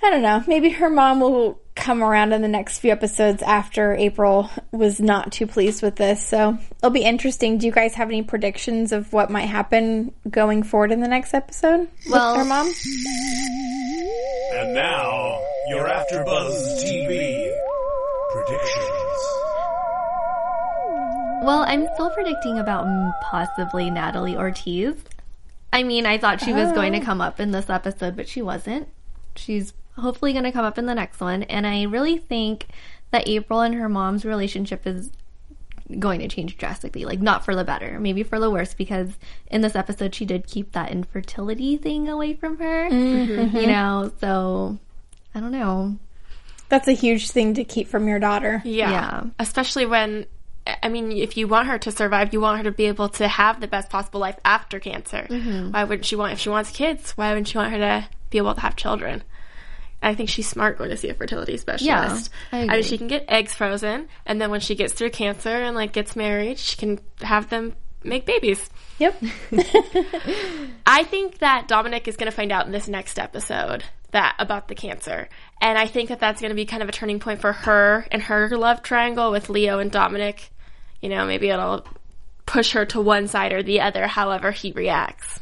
I 0.04 0.10
don't 0.10 0.22
know. 0.22 0.44
Maybe 0.48 0.70
her 0.72 0.90
mom 0.90 1.22
will 1.22 1.60
come 1.76 2.04
around 2.04 2.34
in 2.34 2.42
the 2.42 2.48
next 2.48 2.80
few 2.80 2.92
episodes 2.92 3.42
after 3.42 3.96
April 3.96 4.50
was 4.72 5.00
not 5.00 5.32
too 5.32 5.48
pleased 5.48 5.82
with 5.82 5.96
this. 5.96 6.24
So 6.24 6.58
it'll 6.78 6.92
be 6.92 7.04
interesting. 7.04 7.58
Do 7.58 7.66
you 7.66 7.72
guys 7.72 7.96
have 7.96 8.10
any 8.10 8.22
predictions 8.22 8.92
of 8.92 9.12
what 9.14 9.32
might 9.32 9.48
happen 9.48 10.12
going 10.30 10.62
forward 10.64 10.92
in 10.92 11.00
the 11.00 11.08
next 11.08 11.34
episode 11.34 11.88
Well- 12.10 12.34
with 12.38 12.42
her 12.42 12.46
mom? 12.46 12.72
And 14.56 14.74
now, 14.76 15.42
you're 15.70 15.88
after 15.88 16.24
Buzz 16.24 16.84
TV 16.84 17.52
Well, 21.44 21.66
I'm 21.68 21.88
still 21.94 22.10
predicting 22.10 22.58
about 22.58 22.88
possibly 23.22 23.90
Natalie 23.90 24.38
Ortiz. 24.38 24.96
I 25.74 25.84
mean, 25.84 26.06
I 26.06 26.18
thought 26.18 26.40
she 26.40 26.54
was 26.54 26.72
going 26.72 26.94
to 26.94 27.00
oh. 27.00 27.04
come 27.04 27.20
up 27.20 27.40
in 27.40 27.52
this 27.52 27.70
episode, 27.70 28.16
but 28.16 28.30
she 28.30 28.42
wasn't. 28.42 28.88
She's 29.36 29.74
hopefully 29.98 30.32
going 30.32 30.46
to 30.46 30.52
come 30.52 30.64
up 30.64 30.78
in 30.78 30.86
the 30.86 30.96
next 30.96 31.20
one. 31.20 31.44
And 31.44 31.68
I 31.68 31.84
really 31.84 32.18
think 32.18 32.68
that 33.12 33.28
April 33.28 33.62
and 33.62 33.76
her 33.76 33.90
mom's 33.90 34.24
relationship 34.24 34.88
is 34.88 35.12
going 36.00 36.22
to 36.22 36.30
change 36.30 36.58
drastically. 36.58 37.04
Like, 37.04 37.20
not 37.20 37.44
for 37.44 37.56
the 37.56 37.64
better, 37.64 38.00
maybe 38.00 38.24
for 38.24 38.40
the 38.40 38.50
worse, 38.50 38.74
because 38.74 39.18
in 39.48 39.62
this 39.62 39.76
episode, 39.76 40.16
she 40.16 40.26
did 40.26 40.48
keep 40.48 40.72
that 40.72 40.92
infertility 40.92 41.76
thing 41.76 42.08
away 42.08 42.36
from 42.36 42.58
her. 42.60 42.90
Mm-hmm. 42.90 43.58
You 43.58 43.68
know, 43.68 44.12
so 44.22 44.78
I 45.36 45.42
don't 45.42 45.52
know. 45.52 45.98
That's 46.70 46.88
a 46.88 46.94
huge 46.94 47.30
thing 47.32 47.54
to 47.56 47.64
keep 47.64 47.88
from 47.88 48.08
your 48.08 48.20
daughter. 48.20 48.62
Yeah. 48.64 48.92
Yeah. 48.92 49.24
Especially 49.38 49.86
when, 49.86 50.26
I 50.66 50.90
mean, 50.90 51.12
if 51.12 51.36
you 51.36 51.48
want 51.48 51.68
her 51.68 51.78
to 51.80 51.92
survive, 51.92 52.34
you 52.34 52.40
want 52.40 52.60
her 52.60 52.64
to 52.64 52.72
be 52.72 52.86
able 52.86 53.10
to 53.10 53.28
have 53.28 53.60
the 53.60 53.68
best 53.68 53.90
possible 53.90 54.22
life 54.22 54.38
after 54.46 54.80
cancer. 54.80 55.28
Mm-hmm. 55.30 55.72
Why 55.72 55.84
wouldn't 55.84 56.06
she 56.06 56.16
want, 56.16 56.34
if 56.34 56.40
she 56.40 56.50
wants 56.50 56.72
kids, 56.72 57.12
why 57.12 57.30
wouldn't 57.30 57.50
she 57.50 57.58
want 57.58 57.72
her 57.72 57.80
to 57.80 58.08
be 58.30 58.38
able 58.38 58.56
to 58.56 58.62
have 58.62 58.76
children? 58.76 59.24
I 60.02 60.16
think 60.16 60.30
she's 60.30 60.48
smart 60.48 60.78
going 60.78 60.90
to 60.90 60.98
see 60.98 61.10
a 61.10 61.14
fertility 61.14 61.58
specialist. 61.58 62.30
Yeah, 62.52 62.60
I 62.60 62.68
mean, 62.68 62.84
she 62.84 62.98
can 62.98 63.08
get 63.08 63.26
eggs 63.30 63.54
frozen, 63.54 64.10
and 64.26 64.42
then 64.42 64.52
when 64.52 64.60
she 64.60 64.76
gets 64.76 64.94
through 64.94 65.12
cancer 65.12 65.50
and 65.50 65.76
like 65.76 65.94
gets 65.94 66.16
married, 66.16 66.60
she 66.60 66.76
can 66.76 67.00
have 67.22 67.50
them 67.50 67.76
make 68.04 68.26
babies. 68.26 68.70
Yep. 69.00 69.22
I 70.86 71.04
think 71.06 71.40
that 71.40 71.68
Dominic 71.68 72.08
is 72.08 72.18
going 72.18 72.30
to 72.30 72.36
find 72.36 72.52
out 72.52 72.66
in 72.66 72.74
this 72.74 72.88
next 72.88 73.18
episode 73.18 73.86
that 74.14 74.36
about 74.40 74.68
the 74.68 74.76
cancer, 74.76 75.30
and 75.62 75.78
I 75.78 75.86
think 75.86 76.10
that 76.10 76.20
that's 76.20 76.42
going 76.42 76.50
to 76.50 76.56
be 76.56 76.66
kind 76.66 76.82
of 76.82 76.90
a 76.90 76.94
turning 76.94 77.20
point 77.20 77.42
for 77.42 77.52
her 77.52 78.08
and 78.12 78.22
her 78.24 78.58
love 78.58 78.82
triangle 78.82 79.30
with 79.32 79.50
Leo 79.50 79.80
and 79.80 79.92
Dominic. 79.92 80.50
You 81.02 81.10
know, 81.10 81.26
maybe 81.26 81.50
it'll 81.50 81.86
push 82.46 82.72
her 82.74 82.86
to 82.88 83.02
one 83.02 83.28
side 83.28 83.54
or 83.54 83.62
the 83.62 83.82
other, 83.82 84.08
however 84.08 84.52
he 84.52 84.72
reacts. 84.72 85.40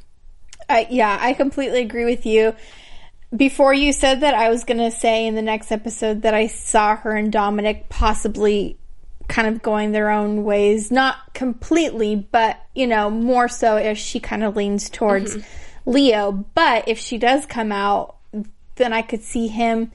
I, 0.67 0.87
yeah, 0.89 1.17
I 1.19 1.33
completely 1.33 1.81
agree 1.81 2.05
with 2.05 2.25
you. 2.25 2.55
Before 3.35 3.73
you 3.73 3.93
said 3.93 4.21
that, 4.21 4.33
I 4.33 4.49
was 4.49 4.63
going 4.63 4.79
to 4.79 4.91
say 4.91 5.25
in 5.25 5.35
the 5.35 5.41
next 5.41 5.71
episode 5.71 6.23
that 6.23 6.33
I 6.33 6.47
saw 6.47 6.95
her 6.97 7.15
and 7.15 7.31
Dominic 7.31 7.89
possibly 7.89 8.77
kind 9.27 9.47
of 9.47 9.61
going 9.61 9.91
their 9.91 10.09
own 10.09 10.43
ways. 10.43 10.91
Not 10.91 11.33
completely, 11.33 12.15
but, 12.15 12.61
you 12.75 12.87
know, 12.87 13.09
more 13.09 13.47
so 13.47 13.77
if 13.77 13.97
she 13.97 14.19
kind 14.19 14.43
of 14.43 14.55
leans 14.55 14.89
towards 14.89 15.35
mm-hmm. 15.35 15.91
Leo. 15.91 16.31
But 16.31 16.87
if 16.87 16.99
she 16.99 17.17
does 17.17 17.45
come 17.45 17.71
out, 17.71 18.17
then 18.75 18.93
I 18.93 19.01
could 19.01 19.21
see 19.23 19.47
him 19.47 19.91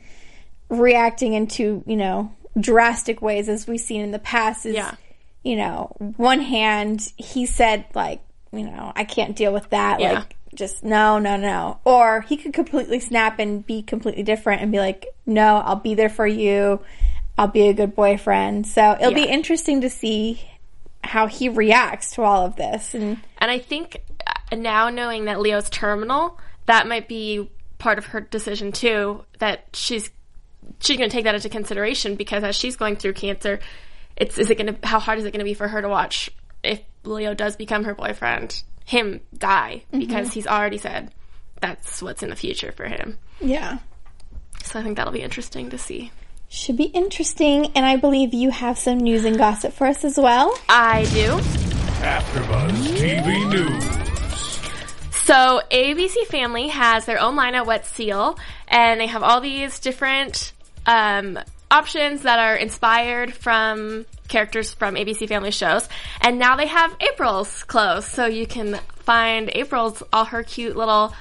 reacting 0.69 1.35
into, 1.35 1.83
you 1.87 1.97
know, 1.97 2.33
drastic 2.59 3.23
ways 3.23 3.49
as 3.49 3.67
we've 3.67 3.81
seen 3.81 4.01
in 4.03 4.11
the 4.11 4.19
past. 4.19 4.67
Is, 4.67 4.75
Yeah. 4.75 4.95
you 5.43 5.57
know, 5.57 5.95
one 6.17 6.41
hand, 6.41 7.12
he 7.17 7.47
said, 7.47 7.85
like, 7.95 8.21
you 8.53 8.65
know, 8.65 8.93
I 8.95 9.05
can't 9.05 9.37
deal 9.37 9.53
with 9.53 9.71
that. 9.71 10.01
Yeah. 10.01 10.12
Like, 10.12 10.37
just 10.55 10.83
no, 10.83 11.19
no, 11.19 11.37
no. 11.37 11.79
Or 11.85 12.23
he 12.23 12.37
could 12.37 12.55
completely 12.55 12.99
snap 13.01 13.39
and 13.39 13.65
be 13.67 13.83
completely 13.83 14.23
different 14.23 14.62
and 14.62 14.73
be 14.73 14.79
like, 14.79 15.07
no, 15.27 15.57
I'll 15.59 15.77
be 15.77 15.95
there 15.95 16.09
for 16.09 16.27
you. 16.27 16.81
I'll 17.37 17.49
be 17.49 17.69
a 17.69 17.75
good 17.75 17.95
boyfriend. 17.95 18.67
So 18.67 18.97
it'll 18.99 19.12
be 19.12 19.25
interesting 19.25 19.83
to 19.83 19.91
see 19.91 20.41
how 21.05 21.27
he 21.27 21.51
reacts 21.51 22.12
to 22.12 22.23
all 22.23 22.47
of 22.47 22.57
this. 22.57 22.95
And 22.95 23.19
And 23.39 23.51
I 23.51 23.59
think 23.59 24.01
uh, 24.27 24.57
now 24.57 24.89
knowing 24.89 25.27
that 25.27 25.39
Leo's 25.41 25.69
terminal, 25.69 26.39
that 26.65 26.87
might 26.89 27.07
be 27.09 27.51
part 27.79 27.99
of 27.99 28.07
her 28.07 28.21
decision 28.21 28.73
too. 28.73 29.25
That 29.39 29.65
she's 29.73 30.11
she's 30.81 30.97
going 30.97 31.09
to 31.09 31.15
take 31.15 31.25
that 31.25 31.35
into 31.35 31.49
consideration 31.49 32.17
because 32.17 32.43
as 32.45 32.57
she's 32.57 32.77
going 32.77 32.97
through 32.97 33.15
cancer, 33.15 33.61
it's 34.17 34.39
is 34.39 34.51
it 34.51 34.59
going 34.59 34.75
to 34.75 34.87
how 34.87 34.99
hard 34.99 35.19
is 35.19 35.25
it 35.25 35.33
going 35.33 35.41
to 35.41 35.45
be 35.45 35.55
for 35.55 35.69
her 35.69 35.83
to 35.83 35.89
watch 35.89 36.31
if 36.62 36.81
Leo 37.05 37.35
does 37.35 37.57
become 37.57 37.85
her 37.85 37.95
boyfriend, 37.95 38.62
him 38.85 39.21
die 39.37 39.83
mm-hmm. 39.89 39.99
because 40.01 40.33
he's 40.33 40.47
already 40.47 40.79
said 40.79 41.12
that's 41.61 42.03
what's 42.03 42.23
in 42.23 42.31
the 42.31 42.37
future 42.37 42.73
for 42.73 42.85
him. 42.87 43.19
yeah, 43.41 43.79
So 44.65 44.79
I 44.79 44.83
think 44.83 44.97
that'll 44.97 45.12
be 45.12 45.23
interesting 45.23 45.71
to 45.71 45.79
see. 45.79 46.12
should 46.49 46.77
be 46.77 46.85
interesting. 46.85 47.73
And 47.75 47.87
I 47.87 47.97
believe 47.97 48.35
you 48.35 48.51
have 48.51 48.79
some 48.79 48.99
news 48.99 49.25
and 49.25 49.39
gossip 49.39 49.73
for 49.73 49.87
us 49.87 50.05
as 50.05 50.19
well. 50.19 50.57
I 50.69 51.05
do. 51.05 51.33
AfterBuzz 52.03 52.97
TV 52.99 53.51
News. 53.51 54.06
So 55.27 55.61
ABC 55.73 56.25
Family 56.27 56.69
has 56.69 57.05
their 57.05 57.21
own 57.21 57.35
line 57.35 57.57
at 57.57 57.67
Wet 57.67 57.85
Seal, 57.85 58.39
and 58.69 59.01
they 59.01 59.09
have 59.09 59.25
all 59.25 59.41
these 59.41 59.81
different 59.81 60.53
um, 60.87 61.37
options 61.69 62.23
that 62.23 62.39
are 62.39 62.55
inspired 62.55 63.35
from 63.35 64.07
characters 64.29 64.73
from 64.73 64.95
ABC 64.95 65.27
Family 65.27 65.51
shows. 65.51 65.89
And 66.21 66.39
now 66.39 66.55
they 66.55 66.69
have 66.69 66.95
April's 67.01 67.65
clothes, 67.65 68.07
so 68.07 68.27
you 68.27 68.47
can 68.47 68.79
find 69.01 69.51
April's 69.53 70.01
all 70.12 70.27
her 70.27 70.45
cute 70.45 70.77
little 70.77 71.12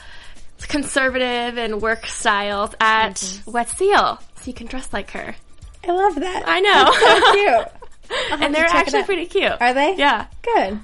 conservative 0.60 1.58
and 1.58 1.82
work 1.82 2.06
styles 2.06 2.76
at 2.80 3.41
Wet 3.48 3.70
Seal, 3.70 4.20
so 4.36 4.44
you 4.46 4.54
can 4.54 4.68
dress 4.68 4.94
like 4.94 5.10
her. 5.12 5.36
I 5.84 5.91
love 5.91 6.13
that. 6.13 6.44
I 6.46 6.60
know, 6.60 6.91
so 6.91 7.32
cute. 7.34 8.39
and 8.44 8.54
they're 8.54 8.65
actually 8.65 9.04
pretty 9.04 9.26
cute. 9.26 9.60
Are 9.60 9.74
they? 9.74 9.96
Yeah. 9.96 10.28
Good. 10.44 10.80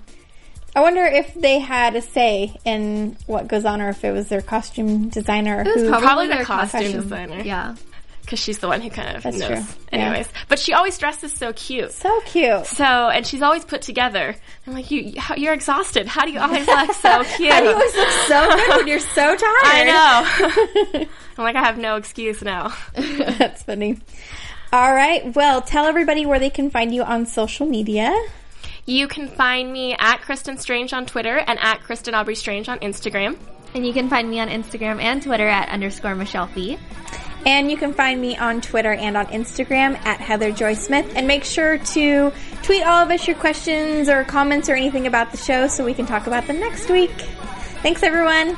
I 0.76 0.82
wonder 0.82 1.04
if 1.06 1.34
they 1.34 1.60
had 1.60 1.96
a 1.96 2.02
say 2.02 2.56
in 2.66 3.18
what 3.28 3.48
goes 3.48 3.66
on, 3.66 3.82
or 3.82 3.90
if 3.90 4.04
it 4.06 4.12
was 4.12 4.30
their 4.30 4.42
costume 4.42 5.10
designer. 5.10 5.62
It 5.62 5.68
was 5.68 5.76
who- 5.84 5.90
probably, 5.90 6.06
Probably 6.08 6.28
the 6.28 6.34
their 6.36 6.46
costume 6.46 6.82
costume 6.82 7.02
designer. 7.02 7.42
Yeah. 7.44 7.76
because 8.22 8.40
she's 8.40 8.60
the 8.60 8.68
one 8.70 8.80
who 8.80 8.90
kind 8.90 9.18
of 9.18 9.24
That's 9.24 9.38
knows. 9.38 9.48
true. 9.50 9.58
Yeah. 9.92 10.00
Anyways, 10.00 10.28
but 10.48 10.60
she 10.60 10.72
always 10.74 10.98
dresses 10.98 11.34
so 11.34 11.52
cute. 11.52 11.92
So 11.92 12.22
cute. 12.26 12.66
So, 12.68 12.86
and 12.86 13.28
she's 13.28 13.42
always 13.42 13.66
put 13.66 13.82
together. 13.82 14.34
I'm 14.66 14.74
like, 14.74 14.90
you, 14.92 15.14
you're 15.36 15.54
exhausted. 15.54 16.08
How 16.08 16.24
do 16.26 16.32
you 16.32 16.40
always 16.40 16.66
look 16.66 16.94
so 16.94 17.24
cute? 17.36 17.52
How 17.54 17.60
do 17.60 17.66
you 17.66 17.74
always 17.74 17.96
look 17.96 18.10
so 18.28 18.56
good 18.56 18.78
when 18.78 18.88
you're 18.88 19.00
so 19.00 19.36
tired? 19.36 19.40
I 19.66 19.84
know. 20.94 21.06
I'm 21.38 21.44
like, 21.44 21.56
I 21.58 21.64
have 21.66 21.78
no 21.78 21.98
excuse 21.98 22.42
now. 22.42 22.74
That's 22.96 23.64
funny. 23.64 24.00
All 24.72 24.94
right. 24.94 25.36
Well, 25.36 25.62
tell 25.62 25.86
everybody 25.86 26.26
where 26.26 26.40
they 26.40 26.50
can 26.50 26.70
find 26.70 26.94
you 26.96 27.04
on 27.04 27.26
social 27.26 27.66
media. 27.66 28.16
You 28.86 29.08
can 29.08 29.28
find 29.28 29.72
me 29.72 29.96
at 29.98 30.22
Kristen 30.22 30.58
Strange 30.58 30.94
on 30.94 31.06
Twitter 31.06 31.38
and 31.38 31.60
at 31.60 31.82
Kristen 31.84 32.14
Aubrey 32.14 32.36
Strange 32.36 32.68
on 32.68 32.80
Instagram. 32.80 33.38
And 33.74 33.86
you 33.86 33.94
can 33.94 34.10
find 34.10 34.30
me 34.30 34.40
on 34.40 34.50
Instagram 34.50 35.02
and 35.02 35.22
Twitter 35.22 35.48
at 35.48 35.70
underscore 35.70 36.16
Michelle 36.16 36.48
Fee. 36.48 36.78
And 37.46 37.72
you 37.72 37.78
can 37.78 37.94
find 37.94 38.20
me 38.20 38.38
on 38.38 38.62
Twitter 38.62 38.94
and 38.94 39.18
on 39.18 39.28
Instagram 39.28 39.96
at 40.06 40.20
Heather 40.20 40.52
Joy 40.52 40.74
Smith. 40.74 41.12
And 41.16 41.28
make 41.28 41.44
sure 41.44 41.78
to 41.78 42.32
tweet 42.64 42.84
all 42.84 43.04
of 43.04 43.10
us 43.10 43.28
your 43.28 43.38
questions 43.38 44.10
or 44.10 44.24
comments 44.24 44.70
or 44.70 44.76
anything 44.76 45.08
about 45.08 45.32
the 45.32 45.38
show 45.38 45.68
so 45.68 45.86
we 45.86 45.94
can 45.94 46.06
talk 46.06 46.28
about 46.28 46.48
them 46.48 46.60
next 46.60 46.90
week. 46.90 47.12
Thanks, 47.82 48.04
everyone. 48.04 48.58